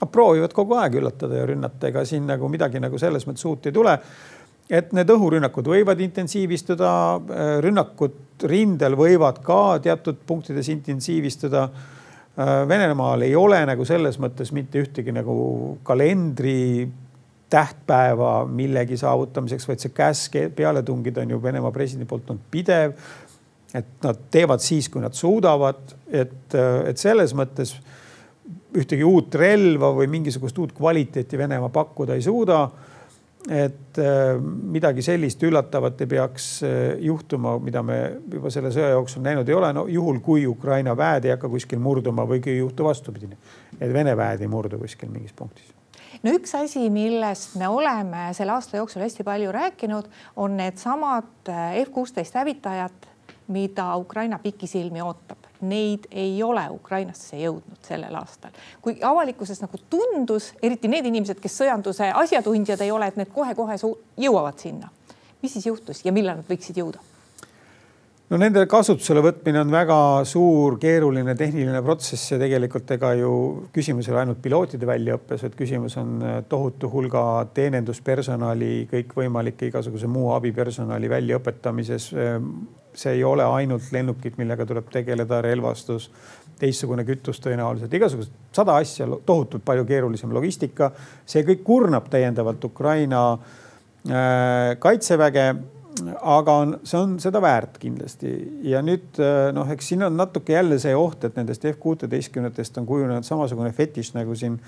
Nad 0.02 0.10
proovivad 0.10 0.52
kogu 0.56 0.76
aeg 0.80 0.98
üllatada 0.98 1.38
ja 1.38 1.46
rünnata, 1.48 1.88
ega 1.88 2.04
siin 2.08 2.26
nagu 2.26 2.48
midagi 2.50 2.80
nagu 2.82 2.98
selles 2.98 3.26
mõttes 3.28 3.44
uut 3.48 3.68
ei 3.68 3.74
tule. 3.76 3.94
Et 4.72 4.92
need 4.96 5.10
õhurünnakud 5.12 5.66
võivad 5.68 6.00
intensiivistuda, 6.00 6.92
eh, 7.20 7.54
rünnakud 7.64 8.46
rindel 8.48 8.96
võivad 8.98 9.42
ka 9.44 9.78
teatud 9.84 10.22
punktides 10.26 10.68
intensiivistuda. 10.72 11.68
Venemaal 12.32 13.26
ei 13.26 13.34
ole 13.36 13.58
nagu 13.68 13.84
selles 13.84 14.16
mõttes 14.16 14.54
mitte 14.56 14.80
ühtegi 14.80 15.12
nagu 15.12 15.34
kalendri 15.84 16.88
tähtpäeva 17.52 18.46
millegi 18.48 18.96
saavutamiseks, 18.96 19.66
vaid 19.68 19.82
see 19.82 19.92
käsk 19.92 20.38
peale 20.56 20.82
tungida 20.86 21.20
on 21.22 21.34
ju 21.34 21.40
Venemaa 21.42 21.72
presidendi 21.74 22.08
poolt 22.08 22.30
on 22.32 22.40
pidev. 22.50 22.96
et 23.74 24.04
nad 24.04 24.18
teevad 24.30 24.60
siis, 24.60 24.88
kui 24.92 25.00
nad 25.00 25.14
suudavad, 25.16 25.94
et, 26.12 26.54
et 26.88 26.98
selles 27.00 27.32
mõttes 27.32 27.70
ühtegi 28.76 29.04
uut 29.04 29.32
relva 29.40 29.88
või 29.96 30.10
mingisugust 30.12 30.58
uut 30.60 30.74
kvaliteeti 30.76 31.38
Venemaa 31.40 31.72
pakkuda 31.72 32.18
ei 32.18 32.24
suuda. 32.24 32.66
Et 33.50 33.98
midagi 34.46 35.02
sellist 35.02 35.42
üllatavat 35.42 36.04
ei 36.04 36.06
peaks 36.06 36.46
juhtuma, 37.02 37.56
mida 37.58 37.82
me 37.82 37.98
juba 38.30 38.52
selle 38.54 38.70
sõja 38.70 38.92
jooksul 38.94 39.24
näinud 39.24 39.48
ei 39.50 39.58
ole. 39.58 39.72
no 39.74 39.86
juhul, 39.90 40.22
kui 40.22 40.46
Ukraina 40.46 40.94
väed 40.96 41.26
ei 41.26 41.34
hakka 41.34 41.50
kuskil 41.50 41.82
murduma 41.82 42.26
või 42.28 42.42
kui 42.44 42.54
ei 42.54 42.62
juhtu 42.62 42.86
vastupidine, 42.86 43.38
et 43.80 43.92
Vene 43.92 44.16
väed 44.16 44.46
ei 44.46 44.50
murdu 44.50 44.78
kuskil 44.78 45.10
mingis 45.10 45.34
punktis 45.34 45.74
no 46.22 46.34
üks 46.36 46.54
asi, 46.58 46.86
millest 46.92 47.56
me 47.60 47.68
oleme 47.70 48.28
selle 48.36 48.54
aasta 48.56 48.78
jooksul 48.78 49.04
hästi 49.04 49.26
palju 49.26 49.52
rääkinud, 49.54 50.10
on 50.36 50.56
needsamad 50.58 51.50
äh, 51.50 51.80
F 51.82 51.92
kuusteist 51.94 52.36
hävitajad, 52.38 53.08
mida 53.52 53.92
Ukraina 54.00 54.38
pikisilmi 54.42 55.02
ootab. 55.02 55.38
Neid 55.62 56.08
ei 56.10 56.40
ole 56.42 56.64
Ukrainasse 56.74 57.38
jõudnud 57.38 57.86
sellel 57.86 58.16
aastal, 58.18 58.50
kui 58.82 58.96
avalikkuses 58.98 59.62
nagu 59.62 59.78
tundus, 59.90 60.50
eriti 60.62 60.90
need 60.90 61.06
inimesed, 61.12 61.38
kes 61.38 61.60
sõjanduse 61.62 62.10
asjatundjad 62.24 62.82
ei 62.82 62.90
ole, 62.90 63.12
et 63.12 63.20
need 63.20 63.30
kohe-kohe 63.34 63.78
jõuavad 64.18 64.58
sinna. 64.58 64.90
mis 65.42 65.52
siis 65.52 65.66
juhtus 65.66 66.04
ja 66.04 66.12
millal 66.12 66.36
nad 66.38 66.46
võiksid 66.46 66.76
jõuda? 66.78 67.00
no 68.32 68.38
nende 68.40 68.62
kasutusele 68.70 69.20
võtmine 69.24 69.60
on 69.60 69.72
väga 69.72 69.96
suur, 70.28 70.78
keeruline 70.80 71.34
tehniline 71.36 71.82
protsess 71.84 72.32
ja 72.32 72.38
tegelikult 72.40 72.90
ega 72.96 73.12
ju 73.18 73.32
küsimus 73.74 74.08
ei 74.08 74.14
ole 74.14 74.22
ainult 74.22 74.40
pilootide 74.44 74.88
väljaõppes, 74.88 75.44
vaid 75.44 75.58
küsimus 75.58 75.98
on 76.00 76.14
äh, 76.24 76.38
tohutu 76.48 76.88
hulga 76.92 77.24
teeninduspersonali, 77.54 78.86
kõikvõimalike 78.92 79.68
igasuguse 79.68 80.08
muu 80.08 80.32
abipersonali 80.36 81.12
väljaõpetamises. 81.12 82.08
See 82.94 83.12
ei 83.16 83.24
ole 83.24 83.44
ainult 83.44 83.92
lennukid, 83.92 84.36
millega 84.36 84.66
tuleb 84.68 84.90
tegeleda, 84.92 85.40
relvastus, 85.44 86.10
teistsugune 86.60 87.04
kütus 87.08 87.40
tõenäoliselt, 87.42 87.94
igasugused 87.96 88.32
sada 88.54 88.76
asja, 88.78 89.06
tohutult 89.26 89.64
palju 89.64 89.84
keerulisem 89.88 90.32
logistika. 90.34 90.92
see 91.26 91.44
kõik 91.48 91.62
kurnab 91.64 92.10
täiendavalt 92.12 92.64
Ukraina 92.64 93.22
äh, 93.32 94.78
kaitseväge 94.78 95.46
aga 96.22 96.54
on, 96.62 96.74
see 96.88 96.98
on 96.98 97.14
seda 97.20 97.40
väärt 97.42 97.76
kindlasti 97.82 98.32
ja 98.68 98.80
nüüd 98.84 99.20
äh, 99.20 99.50
noh, 99.54 99.68
eks 99.72 99.92
siin 99.92 100.04
on 100.06 100.16
natuke 100.16 100.54
jälle 100.54 100.78
see 100.82 100.94
oht, 100.96 101.24
et 101.24 101.36
nendest 101.36 101.64
F 101.68 101.78
kuueteistkümnetest 101.82 102.78
on 102.80 102.88
kujunenud 102.88 103.26
samasugune 103.26 103.72
fetiš 103.76 104.12
nagu 104.16 104.36
siin 104.38 104.58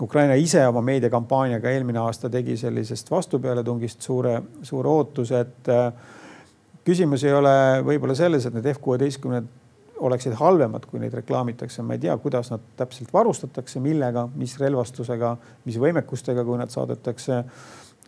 Ukraina 0.00 0.34
ise 0.38 0.64
oma 0.66 0.82
meediakampaaniaga 0.82 1.70
eelmine 1.70 2.00
aasta 2.02 2.30
tegi 2.30 2.56
sellisest 2.58 3.10
vastupealetungist 3.10 4.02
suure, 4.02 4.40
suure 4.62 4.90
ootuse, 4.90 5.40
et 5.40 5.70
äh, 5.70 5.92
küsimus 6.84 7.24
ei 7.24 7.32
ole 7.34 7.54
võib-olla 7.86 8.16
selles, 8.18 8.46
et 8.46 8.56
need 8.56 8.66
F 8.74 8.82
kuueteistkümned 8.84 9.52
oleksid 10.04 10.34
halvemad, 10.38 10.88
kui 10.90 11.00
neid 11.00 11.14
reklaamitakse, 11.14 11.82
ma 11.86 11.94
ei 11.96 12.02
tea, 12.02 12.16
kuidas 12.20 12.50
nad 12.52 12.62
täpselt 12.76 13.12
varustatakse, 13.14 13.80
millega, 13.80 14.26
mis 14.36 14.56
relvastusega, 14.60 15.36
mis 15.68 15.78
võimekustega, 15.80 16.44
kui 16.44 16.58
nad 16.60 16.72
saadetakse 16.74 17.44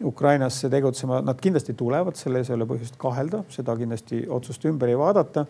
Ukrainasse 0.05 0.69
tegutsema, 0.69 1.23
nad 1.25 1.39
kindlasti 1.41 1.77
tulevad, 1.79 2.19
selles 2.19 2.51
ei 2.51 2.57
ole 2.59 2.67
põhjust 2.69 2.99
kahelda, 3.01 3.45
seda 3.55 3.77
kindlasti 3.79 4.27
otsust 4.29 4.67
ümber 4.69 4.93
ei 4.93 4.99
vaadata. 4.99 5.47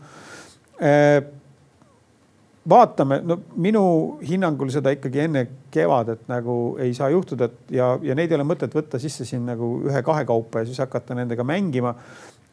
Vaatame, 2.66 3.20
no 3.22 3.38
minu 3.62 3.82
hinnangul 4.26 4.70
seda 4.74 4.90
ikkagi 4.94 5.20
enne 5.22 5.42
kevadet 5.74 6.24
nagu 6.30 6.76
ei 6.82 6.94
saa 6.98 7.12
juhtuda, 7.14 7.46
et 7.46 7.74
ja, 7.78 7.92
ja 8.02 8.14
neid 8.18 8.32
ei 8.32 8.38
ole 8.38 8.46
mõtet 8.46 8.74
võtta 8.74 8.98
sisse 9.02 9.26
siin 9.26 9.44
nagu 9.46 9.68
ühe-kahe 9.86 10.24
kaupa 10.26 10.62
ja 10.62 10.68
siis 10.68 10.80
hakata 10.82 11.14
nendega 11.14 11.46
mängima. 11.46 11.94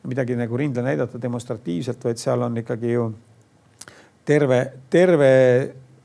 Midagi 0.07 0.35
nagu 0.35 0.57
rindle 0.57 0.83
näidata 0.83 1.21
demonstratiivselt, 1.21 2.03
vaid 2.03 2.19
seal 2.19 2.41
on 2.43 2.57
ikkagi 2.59 2.91
ju 2.91 3.07
terve, 4.27 4.59
terve 4.91 5.29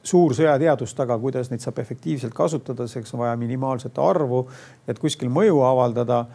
suur 0.08 0.34
sõjateadus 0.36 0.94
taga, 0.96 1.18
kuidas 1.20 1.50
neid 1.50 1.62
saab 1.62 1.80
efektiivselt 1.82 2.34
kasutada, 2.36 2.86
selleks 2.88 3.14
on 3.14 3.24
vaja 3.24 3.36
minimaalset 3.40 3.98
arvu, 4.02 4.44
et 4.88 5.00
kuskil 5.02 5.30
mõju 5.32 5.62
avaldada. 5.66 6.26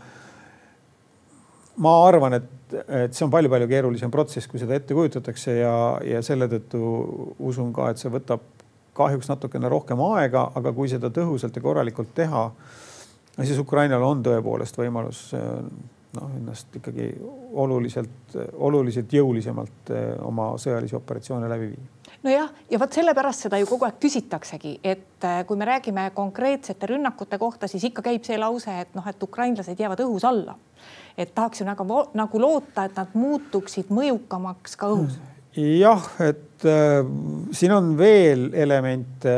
ma 1.77 1.93
arvan, 2.05 2.35
et, 2.37 2.49
et 2.85 3.15
see 3.15 3.25
on 3.25 3.31
palju-palju 3.33 3.67
keerulisem 3.67 4.11
protsess, 4.13 4.47
kui 4.47 4.59
seda 4.61 4.75
ette 4.77 4.93
kujutatakse 4.93 5.55
ja, 5.57 5.75
ja 6.05 6.21
selle 6.21 6.45
tõttu 6.51 6.81
usun 7.39 7.71
ka, 7.73 7.89
et 7.89 7.97
see 7.97 8.11
võtab 8.13 8.43
kahjuks 8.93 9.31
natukene 9.31 9.69
rohkem 9.73 10.01
aega, 10.11 10.51
aga 10.53 10.73
kui 10.73 10.91
seda 10.91 11.09
tõhusalt 11.09 11.55
ja 11.57 11.63
korralikult 11.63 12.13
teha, 12.13 12.43
siis 13.41 13.57
Ukrainal 13.57 14.05
on 14.05 14.21
tõepoolest 14.21 14.77
võimalus 14.77 15.31
noh, 16.17 16.29
ennast 16.37 16.75
ikkagi 16.77 17.09
oluliselt, 17.63 18.37
oluliselt 18.53 19.13
jõulisemalt 19.13 19.91
eh, 19.93 20.13
oma 20.21 20.53
sõjalisi 20.61 20.97
operatsioone 20.97 21.49
läbi 21.51 21.73
viia. 21.73 21.89
Nojah, 22.23 22.53
ja 22.71 22.79
vot 22.79 22.95
sellepärast 22.95 23.47
seda 23.47 23.59
ju 23.59 23.67
kogu 23.67 23.87
aeg 23.87 23.97
küsitaksegi, 24.03 24.77
et 24.83 25.27
eh, 25.27 25.41
kui 25.49 25.59
me 25.59 25.67
räägime 25.67 26.09
konkreetsete 26.15 26.93
rünnakute 26.93 27.39
kohta, 27.41 27.67
siis 27.67 27.89
ikka 27.89 28.05
käib 28.05 28.25
see 28.27 28.39
lause, 28.39 28.79
et 28.85 28.95
noh, 28.97 29.07
et 29.09 29.27
ukrainlased 29.27 29.79
jäävad 29.79 30.05
õhus 30.05 30.27
alla. 30.27 30.57
et 31.17 31.29
tahaks 31.35 31.61
ju 31.61 31.65
nagu, 31.65 31.85
nagu 32.17 32.39
loota, 32.41 32.85
et 32.85 32.95
nad 32.97 33.11
muutuksid 33.13 33.91
mõjukamaks 33.93 34.75
ka 34.75 34.89
õhus. 34.89 35.19
Hmm 35.19 35.32
jah, 35.55 36.05
et 36.19 36.65
äh, 36.65 37.05
siin 37.51 37.71
on 37.75 37.97
veel 37.97 38.49
elemente. 38.53 39.33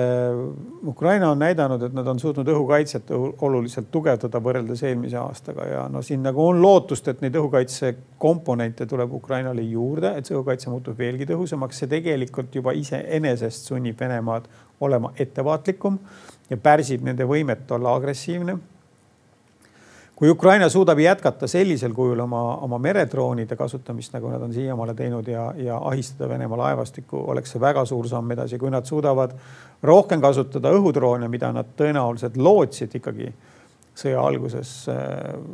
Ukraina 0.85 1.31
on 1.31 1.39
näidanud, 1.41 1.81
et 1.81 1.95
nad 1.97 2.07
on 2.07 2.19
suutnud 2.21 2.47
õhukaitset 2.53 3.09
oluliselt 3.15 3.89
tugevdada 3.91 4.39
võrreldes 4.43 4.83
eelmise 4.85 5.17
aastaga 5.17 5.65
ja 5.65 5.87
no 5.89 6.03
siin 6.05 6.21
nagu 6.23 6.43
on 6.45 6.61
lootust, 6.61 7.07
et 7.09 7.23
neid 7.25 7.35
õhukaitse 7.39 7.95
komponente 8.21 8.85
tuleb 8.85 9.13
Ukrainale 9.17 9.65
juurde, 9.65 10.13
et 10.15 10.29
see 10.29 10.37
õhukaitse 10.37 10.69
muutub 10.69 10.97
veelgi 10.97 11.27
tõhusamaks. 11.31 11.81
see 11.81 11.91
tegelikult 11.91 12.55
juba 12.55 12.75
iseenesest 12.77 13.71
sunnib 13.71 13.99
Venemaad 13.99 14.47
olema 14.85 15.11
ettevaatlikum 15.17 15.99
ja 16.49 16.57
pärsib 16.57 17.03
nende 17.03 17.25
võimet 17.25 17.71
olla 17.71 17.95
agressiivne 17.95 18.59
kui 20.15 20.29
Ukraina 20.29 20.69
suudab 20.69 20.99
jätkata 20.99 21.47
sellisel 21.47 21.93
kujul 21.93 22.19
oma, 22.23 22.41
oma 22.63 22.79
meredroonide 22.79 23.55
kasutamist, 23.59 24.13
nagu 24.15 24.29
nad 24.31 24.41
on 24.41 24.53
siiamaale 24.53 24.93
teinud 24.95 25.27
ja, 25.27 25.49
ja 25.57 25.77
ahistada 25.77 26.29
Venemaa 26.29 26.57
laevastikku, 26.57 27.25
oleks 27.33 27.51
see 27.51 27.61
väga 27.61 27.83
suur 27.85 28.07
samm 28.07 28.31
edasi, 28.31 28.59
kui 28.59 28.71
nad 28.71 28.87
suudavad 28.87 29.35
rohkem 29.83 30.23
kasutada 30.23 30.71
õhudroone, 30.77 31.27
mida 31.31 31.51
nad 31.51 31.75
tõenäoliselt 31.77 32.39
lootsid 32.39 32.95
ikkagi 33.01 33.27
sõja 33.95 34.23
alguses, 34.27 34.71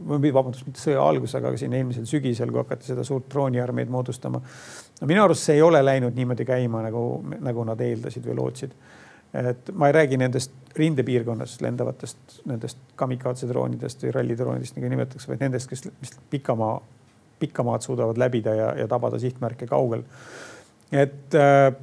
või 0.10 0.32
vabandust, 0.34 0.66
mitte 0.66 0.82
sõja 0.82 1.02
alguses, 1.06 1.36
aga 1.38 1.52
siin 1.58 1.74
eelmisel 1.78 2.08
sügisel, 2.10 2.50
kui 2.50 2.62
hakati 2.62 2.90
seda 2.90 3.04
suurt 3.06 3.28
drooniarmeed 3.34 3.90
moodustama. 3.90 4.42
no 5.02 5.10
minu 5.10 5.24
arust 5.24 5.46
see 5.46 5.60
ei 5.60 5.62
ole 5.62 5.82
läinud 5.86 6.18
niimoodi 6.18 6.46
käima, 6.46 6.82
nagu, 6.86 7.04
nagu 7.40 7.66
nad 7.70 7.82
eeldasid 7.82 8.26
või 8.26 8.38
lootsid 8.42 8.74
et 9.34 9.72
ma 9.74 9.88
ei 9.88 9.94
räägi 9.96 10.18
nendest 10.20 10.52
rindepiirkonnas 10.76 11.62
lendavatest, 11.62 12.42
nendest 12.48 12.80
kamikaze 12.96 13.48
droonidest 13.48 14.04
või 14.06 14.16
rallidroonidest, 14.16 14.76
nagu 14.78 14.92
nimetatakse, 14.92 15.30
vaid 15.32 15.44
nendest, 15.44 15.70
kes, 15.72 15.86
mis 16.02 16.14
pikamaa, 16.32 16.76
pikamaad 17.40 17.84
suudavad 17.86 18.20
läbida 18.20 18.56
ja, 18.56 18.70
ja 18.80 18.88
tabada 18.92 19.20
sihtmärke 19.20 19.68
kaugel. 19.68 20.04
et 20.92 21.36
äh, 21.36 21.74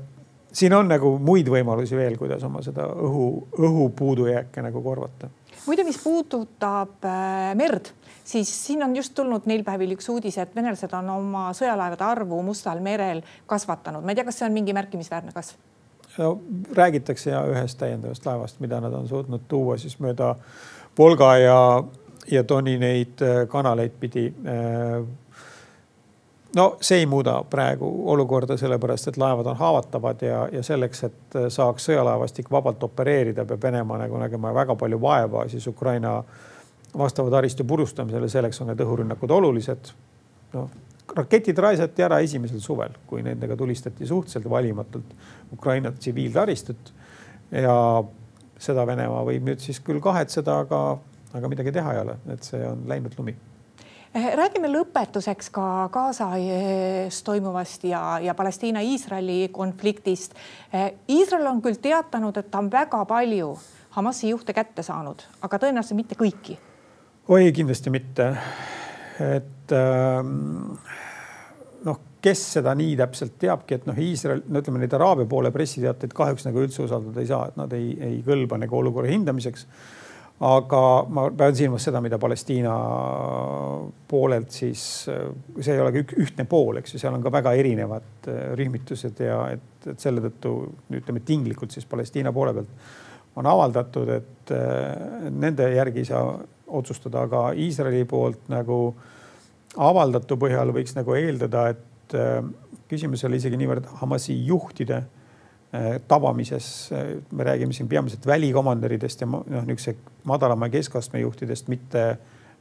siin 0.53 0.75
on 0.75 0.89
nagu 0.89 1.15
muid 1.19 1.49
võimalusi 1.53 1.97
veel, 1.97 2.17
kuidas 2.21 2.45
oma 2.45 2.63
seda 2.65 2.87
õhu, 2.89 3.29
õhu 3.59 3.89
puudujääke 3.97 4.65
nagu 4.65 4.83
korvata. 4.83 5.31
muide, 5.67 5.85
mis 5.85 6.01
puudutab 6.05 7.05
äh, 7.05 7.55
merd, 7.57 7.93
siis 8.25 8.53
siin 8.67 8.85
on 8.85 8.97
just 8.97 9.15
tulnud 9.15 9.49
neil 9.49 9.65
päevil 9.65 9.97
üks 9.97 10.09
uudis, 10.13 10.39
et 10.39 10.55
venelased 10.57 10.93
on 11.01 11.11
oma 11.17 11.49
sõjalaevade 11.57 12.05
arvu 12.05 12.43
Mustal 12.43 12.81
merel 12.85 13.25
kasvatanud. 13.47 14.05
ma 14.05 14.13
ei 14.13 14.21
tea, 14.21 14.29
kas 14.29 14.41
see 14.41 14.49
on 14.49 14.57
mingi 14.57 14.77
märkimisväärne 14.77 15.33
kasv 15.37 15.57
no 16.19 16.41
räägitakse 16.77 17.31
ja 17.31 17.45
ühest 17.47 17.79
täiendavast 17.79 18.27
laevast, 18.27 18.61
mida 18.61 18.81
nad 18.81 18.93
on 18.93 19.09
suutnud 19.09 19.47
tuua 19.49 19.77
siis 19.79 19.99
mööda 20.01 20.35
Volga 20.99 21.37
ja, 21.39 21.61
ja 22.31 22.45
tonni 22.45 22.79
neid 22.79 23.23
kanaleid 23.49 23.95
pidi 24.01 24.33
no 26.57 26.77
see 26.81 26.99
ei 26.99 27.07
muuda 27.07 27.45
praegu 27.51 27.91
olukorda, 28.13 28.57
sellepärast 28.57 29.09
et 29.09 29.17
laevad 29.17 29.47
on 29.47 29.57
haavatavad 29.57 30.23
ja, 30.23 30.49
ja 30.53 30.63
selleks, 30.63 31.05
et 31.05 31.39
saaks 31.49 31.89
sõjalaevastik 31.91 32.51
vabalt 32.51 32.83
opereerida, 32.83 33.45
peab 33.45 33.63
Venemaa 33.63 33.99
nagu 34.05 34.19
nägema 34.19 34.55
väga 34.55 34.77
palju 34.77 35.01
vaeva 35.01 35.49
siis 35.49 35.67
Ukraina 35.67 36.23
vastava 36.99 37.31
taristu 37.31 37.65
purustamisele, 37.65 38.29
selleks 38.29 38.61
on 38.61 38.73
need 38.73 38.81
õhurünnakud 38.85 39.31
olulised. 39.31 39.93
noh, 40.53 40.71
raketid 41.17 41.59
raisati 41.59 42.05
ära 42.05 42.21
esimesel 42.25 42.61
suvel, 42.61 42.95
kui 43.07 43.23
nendega 43.23 43.57
tulistati 43.57 44.07
suhteliselt 44.07 44.51
valimatult 44.51 45.15
Ukraina 45.53 45.93
tsiviiltaristut. 45.93 46.95
ja 47.51 48.05
seda 48.59 48.87
Venemaa 48.87 49.23
võib 49.25 49.47
nüüd 49.47 49.63
siis 49.63 49.81
küll 49.81 50.01
kahetseda, 50.05 50.59
aga, 50.67 50.99
aga 51.33 51.49
midagi 51.49 51.73
teha 51.73 51.95
ei 51.95 52.01
ole, 52.01 52.19
et 52.33 52.43
see 52.43 52.61
on 52.67 52.83
läinud 52.91 53.15
lumi 53.19 53.37
Eh, 54.15 54.31
räägime 54.33 54.71
lõpetuseks 54.73 55.51
ka 55.53 55.63
Gazas 55.93 57.19
toimuvast 57.25 57.83
ja, 57.85 58.01
ja 58.25 58.33
Palestiina-Iisraeli 58.35 59.51
konfliktist. 59.53 60.33
Eh, 60.73 60.95
Iisrael 61.13 61.47
on 61.51 61.61
küll 61.63 61.77
teatanud, 61.83 62.37
et 62.41 62.49
ta 62.51 62.63
on 62.63 62.71
väga 62.73 63.03
palju 63.09 63.53
Hamasi 63.99 64.31
juhte 64.31 64.55
kätte 64.57 64.83
saanud, 64.85 65.21
aga 65.43 65.59
tõenäoliselt 65.61 65.99
mitte 65.99 66.17
kõiki. 66.17 66.57
oi, 67.29 67.53
kindlasti 67.53 67.91
mitte. 67.91 68.33
et 69.21 69.53
ähm, 69.77 70.75
noh, 71.87 72.01
kes 72.25 72.43
seda 72.57 72.75
nii 72.79 72.97
täpselt 72.99 73.39
teabki, 73.41 73.79
et 73.79 73.87
noh, 73.89 73.99
Iisrael, 73.99 74.43
no 74.49 74.63
ütleme 74.63 74.83
neid 74.83 74.95
Araabia 74.97 75.29
poole 75.31 75.53
pressiteateid 75.55 76.15
kahjuks 76.17 76.49
nagu 76.49 76.65
üldse 76.65 76.83
usaldada 76.85 77.23
ei 77.23 77.31
saa, 77.31 77.49
et 77.51 77.57
nad 77.61 77.73
ei, 77.77 77.95
ei 78.11 78.21
kõlba 78.27 78.61
nagu 78.61 78.79
olukorra 78.81 79.11
hindamiseks. 79.13 79.67
Aga 80.49 80.81
ma 81.11 81.25
pean 81.35 81.57
silmas 81.59 81.83
seda, 81.83 81.99
mida 81.99 82.15
Palestiina 82.23 82.73
poolelt 84.07 84.55
siis, 84.55 84.83
see 85.09 85.73
ei 85.75 85.83
ole 85.83 85.91
ka 85.97 86.21
ühtne 86.23 86.47
pool, 86.47 86.79
eks 86.79 86.95
ju, 86.95 87.01
seal 87.03 87.17
on 87.17 87.25
ka 87.25 87.33
väga 87.35 87.57
erinevad 87.59 88.29
äh, 88.31 88.53
rühmitused 88.59 89.19
ja 89.25 89.41
et, 89.57 89.91
et 89.91 89.99
selle 89.99 90.23
tõttu 90.29 90.53
ütleme 90.95 91.25
tinglikult 91.27 91.75
siis 91.75 91.89
Palestiina 91.91 92.31
poole 92.35 92.55
pealt 92.55 92.95
on 93.39 93.47
avaldatud, 93.51 94.15
et 94.15 94.55
äh, 94.55 95.27
nende 95.31 95.67
järgi 95.75 96.05
ei 96.05 96.09
saa 96.13 96.39
otsustada, 96.79 97.27
aga 97.27 97.49
Iisraeli 97.59 98.05
poolt 98.07 98.47
nagu 98.53 98.79
avaldatu 99.79 100.37
põhjal 100.41 100.75
võiks 100.75 100.97
nagu 100.99 101.15
eeldada, 101.15 101.69
et 101.75 102.19
äh, 102.19 102.43
küsimus 102.91 103.23
ei 103.23 103.31
ole 103.31 103.41
isegi 103.41 103.61
niivõrd 103.61 103.87
Hamasi 104.01 104.35
juhtide 104.49 105.05
Äh, 105.75 106.01
tabamises, 106.09 106.91
me 107.33 107.45
räägime 107.45 107.73
siin 107.73 107.89
peamiselt 107.89 108.27
välikomandöridest 108.27 109.21
ja 109.21 109.27
noh, 109.29 109.43
niisuguse 109.67 109.99
madalama 110.25 110.69
keskastme 110.73 111.21
juhtidest, 111.21 111.69
mitte 111.69 112.05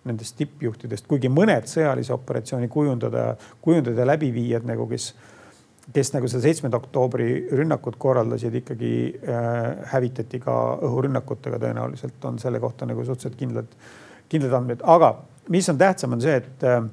nendest 0.03 0.35
tippjuhtidest, 0.35 1.07
kuigi 1.07 1.31
mõned 1.31 1.69
sõjalise 1.71 2.11
operatsiooni 2.11 2.67
kujundada, 2.67 3.37
kujundada 3.63 4.03
ja 4.03 4.09
läbiviijad 4.09 4.67
nagu, 4.67 4.89
kes, 4.91 5.05
kes 5.95 6.11
nagu 6.17 6.27
seda 6.27 6.43
seitsmenda 6.49 6.81
oktoobri 6.83 7.29
rünnakut 7.55 7.95
korraldasid, 7.95 8.59
ikkagi 8.59 8.91
äh, 9.15 9.61
hävitati 9.93 10.43
ka 10.43 10.57
õhurünnakutega 10.89 11.61
tõenäoliselt 11.63 12.27
on 12.27 12.43
selle 12.43 12.59
kohta 12.59 12.89
nagu 12.91 13.07
suhteliselt 13.07 13.39
kindlad, 13.39 13.71
kindlad 14.27 14.59
andmed, 14.59 14.83
aga 14.83 15.13
mis 15.55 15.71
on 15.71 15.79
tähtsam, 15.79 16.19
on 16.19 16.27
see, 16.27 16.35
et 16.43 16.67
äh, 16.67 16.83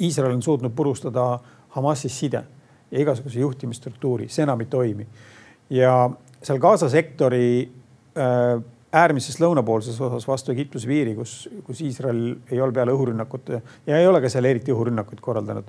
Iisrael 0.00 0.34
on 0.34 0.42
suutnud 0.42 0.72
purustada 0.76 1.38
Hamasis 1.74 2.18
side 2.20 2.44
ja 2.90 3.00
igasuguse 3.00 3.40
juhtimisstruktuuri, 3.40 4.28
see 4.28 4.42
enam 4.46 4.60
ei 4.60 4.66
toimi. 4.70 5.06
ja 5.70 6.10
seal 6.42 6.58
Gaza 6.58 6.88
sektori 6.88 7.70
äh, 8.16 8.62
äärmises 8.92 9.40
lõunapoolses 9.40 10.00
osas 10.00 10.26
vastu 10.28 10.52
Egiptuse 10.52 10.88
piiri, 10.88 11.14
kus, 11.14 11.48
kus 11.64 11.80
Iisrael 11.84 12.22
ei 12.50 12.60
ole 12.60 12.72
peale 12.72 12.94
õhurünnakute 12.94 13.60
ja 13.86 13.98
ei 13.98 14.06
ole 14.06 14.20
ka 14.24 14.30
seal 14.32 14.48
eriti 14.48 14.72
õhurünnakuid 14.72 15.20
korraldanud. 15.20 15.64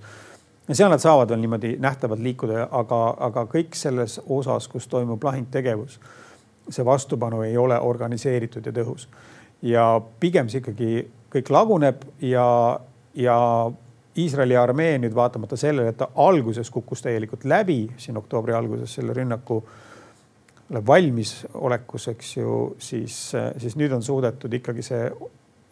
ja 0.67 0.75
seal 0.75 0.91
nad 0.91 1.03
saavad 1.03 1.29
veel 1.29 1.41
niimoodi 1.41 1.75
nähtavalt 1.79 2.23
liikuda, 2.23 2.67
aga, 2.71 3.01
aga 3.19 3.45
kõik 3.51 3.75
selles 3.75 4.19
osas, 4.27 4.67
kus 4.67 4.87
toimub 4.87 5.23
lahingtegevus, 5.23 5.99
see 6.69 6.85
vastupanu 6.85 7.41
ei 7.41 7.57
ole 7.57 7.79
organiseeritud 7.79 8.65
ja 8.65 8.71
tõhus. 8.71 9.07
ja 9.61 10.01
pigem 10.19 10.49
see 10.49 10.63
ikkagi 10.63 11.07
kõik 11.33 11.51
laguneb 11.51 12.05
ja, 12.21 12.79
ja 13.19 13.37
Iisraeli 14.17 14.57
armee 14.57 14.97
nüüd 14.99 15.13
vaatamata 15.15 15.57
sellele, 15.59 15.93
et 15.93 15.97
ta 15.99 16.09
alguses 16.19 16.69
kukkus 16.73 17.03
täielikult 17.05 17.45
läbi 17.47 17.83
siin 17.97 18.17
oktoobri 18.17 18.55
alguses 18.57 18.95
selle 18.97 19.13
rünnaku 19.13 19.59
valmisolekus, 20.87 22.07
eks 22.13 22.37
ju, 22.37 22.55
siis, 22.77 23.17
siis 23.57 23.75
nüüd 23.79 23.93
on 23.95 24.03
suudetud 24.05 24.53
ikkagi 24.53 24.85
see 24.85 25.03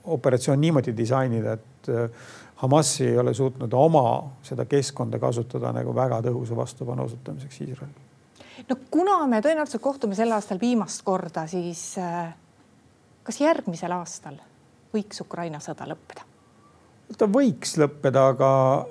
operatsioon 0.08 0.62
niimoodi 0.62 0.94
disainida, 0.98 1.58
et 1.58 1.90
äh, 1.90 2.28
Hamas 2.58 2.96
ei 3.06 3.18
ole 3.22 3.34
suutnud 3.38 3.74
oma 3.78 4.32
seda 4.42 4.66
keskkonda 4.66 5.20
kasutada 5.22 5.70
nagu 5.76 5.92
väga 5.94 6.24
tõhusa 6.26 6.56
vastupanu 6.58 7.04
osutamiseks 7.06 7.60
Iisraelile. 7.62 8.06
no 8.70 8.78
kuna 8.92 9.20
me 9.28 9.42
tõenäoliselt 9.46 9.84
kohtume 9.84 10.16
sel 10.18 10.32
aastal 10.34 10.62
viimast 10.62 11.04
korda, 11.06 11.46
siis 11.48 11.84
äh, 12.02 12.32
kas 13.24 13.42
järgmisel 13.42 13.94
aastal 13.94 14.40
võiks 14.94 15.22
Ukraina 15.22 15.62
sõda 15.62 15.90
lõppeda? 15.92 16.26
Ta 17.16 17.28
võiks 17.32 17.78
lõppeda, 17.80 18.28
aga, 18.34 18.50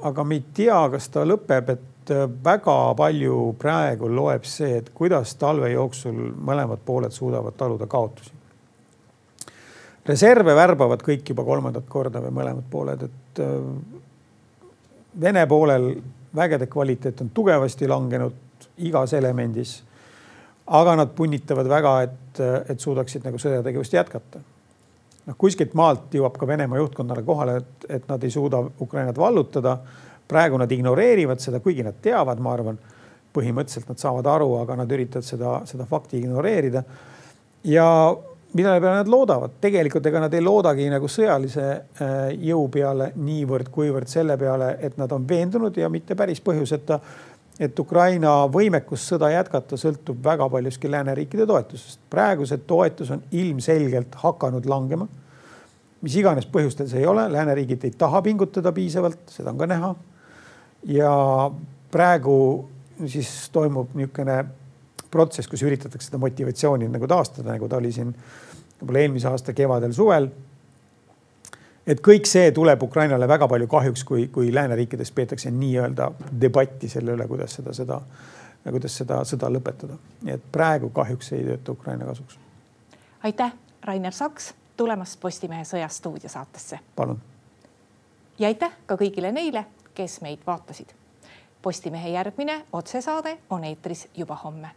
aga 0.09 0.25
me 0.25 0.39
ei 0.39 0.45
tea, 0.57 0.79
kas 0.93 1.11
ta 1.13 1.25
lõpeb, 1.27 1.75
et 1.75 2.15
äh, 2.15 2.25
väga 2.45 2.77
palju 2.97 3.41
praegu 3.61 4.09
loeb 4.09 4.47
see, 4.49 4.79
et 4.81 4.91
kuidas 4.97 5.35
talve 5.41 5.71
jooksul 5.75 6.17
mõlemad 6.49 6.81
pooled 6.87 7.13
suudavad 7.13 7.59
taluda 7.59 7.87
kaotusi. 7.91 8.33
reserve 10.07 10.55
värbavad 10.55 11.03
kõik 11.03 11.29
juba 11.29 11.45
kolmandat 11.45 11.89
korda 11.89 12.21
või 12.23 12.35
mõlemad 12.41 12.67
pooled, 12.71 13.03
et 13.03 13.45
äh, 13.45 14.03
Vene 15.17 15.47
poolel 15.49 15.95
vägede 16.37 16.67
kvaliteet 16.69 17.21
on 17.21 17.31
tugevasti 17.33 17.87
langenud 17.89 18.67
igas 18.85 19.15
elemendis. 19.17 19.83
aga 20.67 20.97
nad 20.97 21.09
punnitavad 21.17 21.69
väga, 21.69 22.03
et, 22.03 22.41
et 22.69 22.81
suudaksid 22.81 23.25
nagu 23.25 23.39
sõjategevust 23.39 23.93
jätkata 23.93 24.41
noh, 25.27 25.39
kuskilt 25.39 25.75
maalt 25.79 26.15
jõuab 26.15 26.37
ka 26.39 26.49
Venemaa 26.49 26.81
juhtkonnale 26.81 27.25
kohale, 27.27 27.57
et, 27.63 27.89
et 27.99 28.09
nad 28.11 28.23
ei 28.25 28.31
suuda 28.31 28.63
Ukrainat 28.81 29.19
vallutada. 29.19 29.79
praegu 30.27 30.59
nad 30.59 30.73
ignoreerivad 30.73 31.39
seda, 31.39 31.61
kuigi 31.63 31.85
nad 31.87 32.01
teavad, 32.03 32.41
ma 32.43 32.53
arvan, 32.53 32.79
põhimõtteliselt 33.35 33.93
nad 33.93 34.01
saavad 34.01 34.27
aru, 34.27 34.57
aga 34.59 34.77
nad 34.81 34.91
üritavad 34.91 35.25
seda, 35.25 35.61
seda 35.65 35.87
fakti 35.87 36.19
ignoreerida. 36.19 36.83
ja 37.65 38.17
millele 38.57 38.81
peale 38.81 38.97
nad 38.97 39.09
loodavad, 39.09 39.59
tegelikult 39.61 40.07
ega 40.07 40.21
nad 40.21 40.35
ei 40.35 40.43
loodagi 40.43 40.89
nagu 40.91 41.09
sõjalise 41.11 41.67
äh, 41.67 42.15
jõu 42.49 42.69
peale 42.73 43.13
niivõrd, 43.17 43.71
kuivõrd 43.71 44.09
selle 44.09 44.37
peale, 44.41 44.77
et 44.81 44.97
nad 44.97 45.13
on 45.13 45.27
veendunud 45.29 45.77
ja 45.77 45.91
mitte 45.93 46.17
päris 46.17 46.41
põhjuseta 46.41 47.01
et 47.61 47.79
Ukraina 47.81 48.33
võimekus 48.53 49.07
sõda 49.11 49.31
jätkata 49.33 49.79
sõltub 49.81 50.19
väga 50.25 50.49
paljuski 50.53 50.91
lääneriikide 50.93 51.47
toetusest. 51.49 52.01
praegu 52.11 52.47
see 52.47 52.59
toetus 52.59 53.11
on 53.11 53.23
ilmselgelt 53.33 54.15
hakanud 54.23 54.67
langema. 54.67 55.09
mis 56.03 56.17
iganes 56.17 56.47
põhjustel 56.47 56.89
see 56.89 57.01
ei 57.01 57.07
ole, 57.07 57.29
lääneriigid 57.33 57.85
ei 57.85 57.91
taha 57.91 58.23
pingutada 58.23 58.73
piisavalt, 58.73 59.19
seda 59.29 59.51
on 59.51 59.59
ka 59.59 59.67
näha. 59.67 59.95
ja 60.85 61.51
praegu 61.91 62.69
siis 63.07 63.51
toimub 63.53 63.95
niisugune 63.95 64.45
protsess, 65.11 65.49
kus 65.49 65.63
üritatakse 65.63 66.11
seda 66.11 66.19
motivatsiooni 66.19 66.89
nagu 66.89 67.07
taastada, 67.09 67.55
nagu 67.55 67.69
ta 67.69 67.77
oli 67.77 67.93
siin 67.93 68.13
võib-olla 68.81 69.01
eelmise 69.01 69.29
aasta 69.29 69.55
kevadel-suvel 69.57 70.29
et 71.87 72.01
kõik 72.03 72.27
see 72.27 72.51
tuleb 72.53 72.83
Ukrainale 72.83 73.29
väga 73.29 73.49
palju 73.49 73.67
kahjuks, 73.71 74.05
kui, 74.05 74.27
kui 74.33 74.55
lääneriikides 74.55 75.13
peetakse 75.13 75.51
nii-öelda 75.51 76.11
debatti 76.41 76.89
selle 76.89 77.15
üle, 77.15 77.29
kuidas 77.31 77.55
seda, 77.59 77.75
seda, 77.77 78.01
kuidas 78.71 78.99
seda 78.99 79.23
sõda 79.29 79.51
lõpetada. 79.53 79.99
nii 80.23 80.35
et 80.35 80.53
praegu 80.53 80.91
kahjuks 80.91 81.33
ei 81.33 81.45
tööta 81.45 81.73
Ukraina 81.73 82.07
kasuks. 82.07 82.39
aitäh, 83.23 83.53
Rainer 83.83 84.13
Saks 84.13 84.55
tulemast 84.77 85.21
Postimehe 85.21 85.65
Sõjastuudio 85.65 86.29
saatesse. 86.29 86.79
palun. 86.97 87.21
ja 88.39 88.49
aitäh 88.49 88.73
ka 88.87 88.95
kõigile 88.95 89.33
neile, 89.33 89.67
kes 89.95 90.21
meid 90.21 90.39
vaatasid. 90.47 90.93
Postimehe 91.63 92.09
järgmine 92.09 92.65
otsesaade 92.73 93.39
on 93.51 93.65
eetris 93.65 94.09
juba 94.15 94.35
homme. 94.35 94.71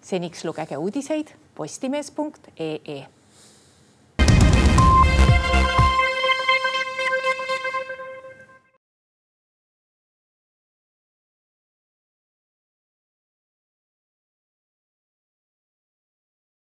seniks 0.00 0.44
lugege 0.44 0.76
uudiseid 0.76 1.28
postimees.ee 1.54 3.15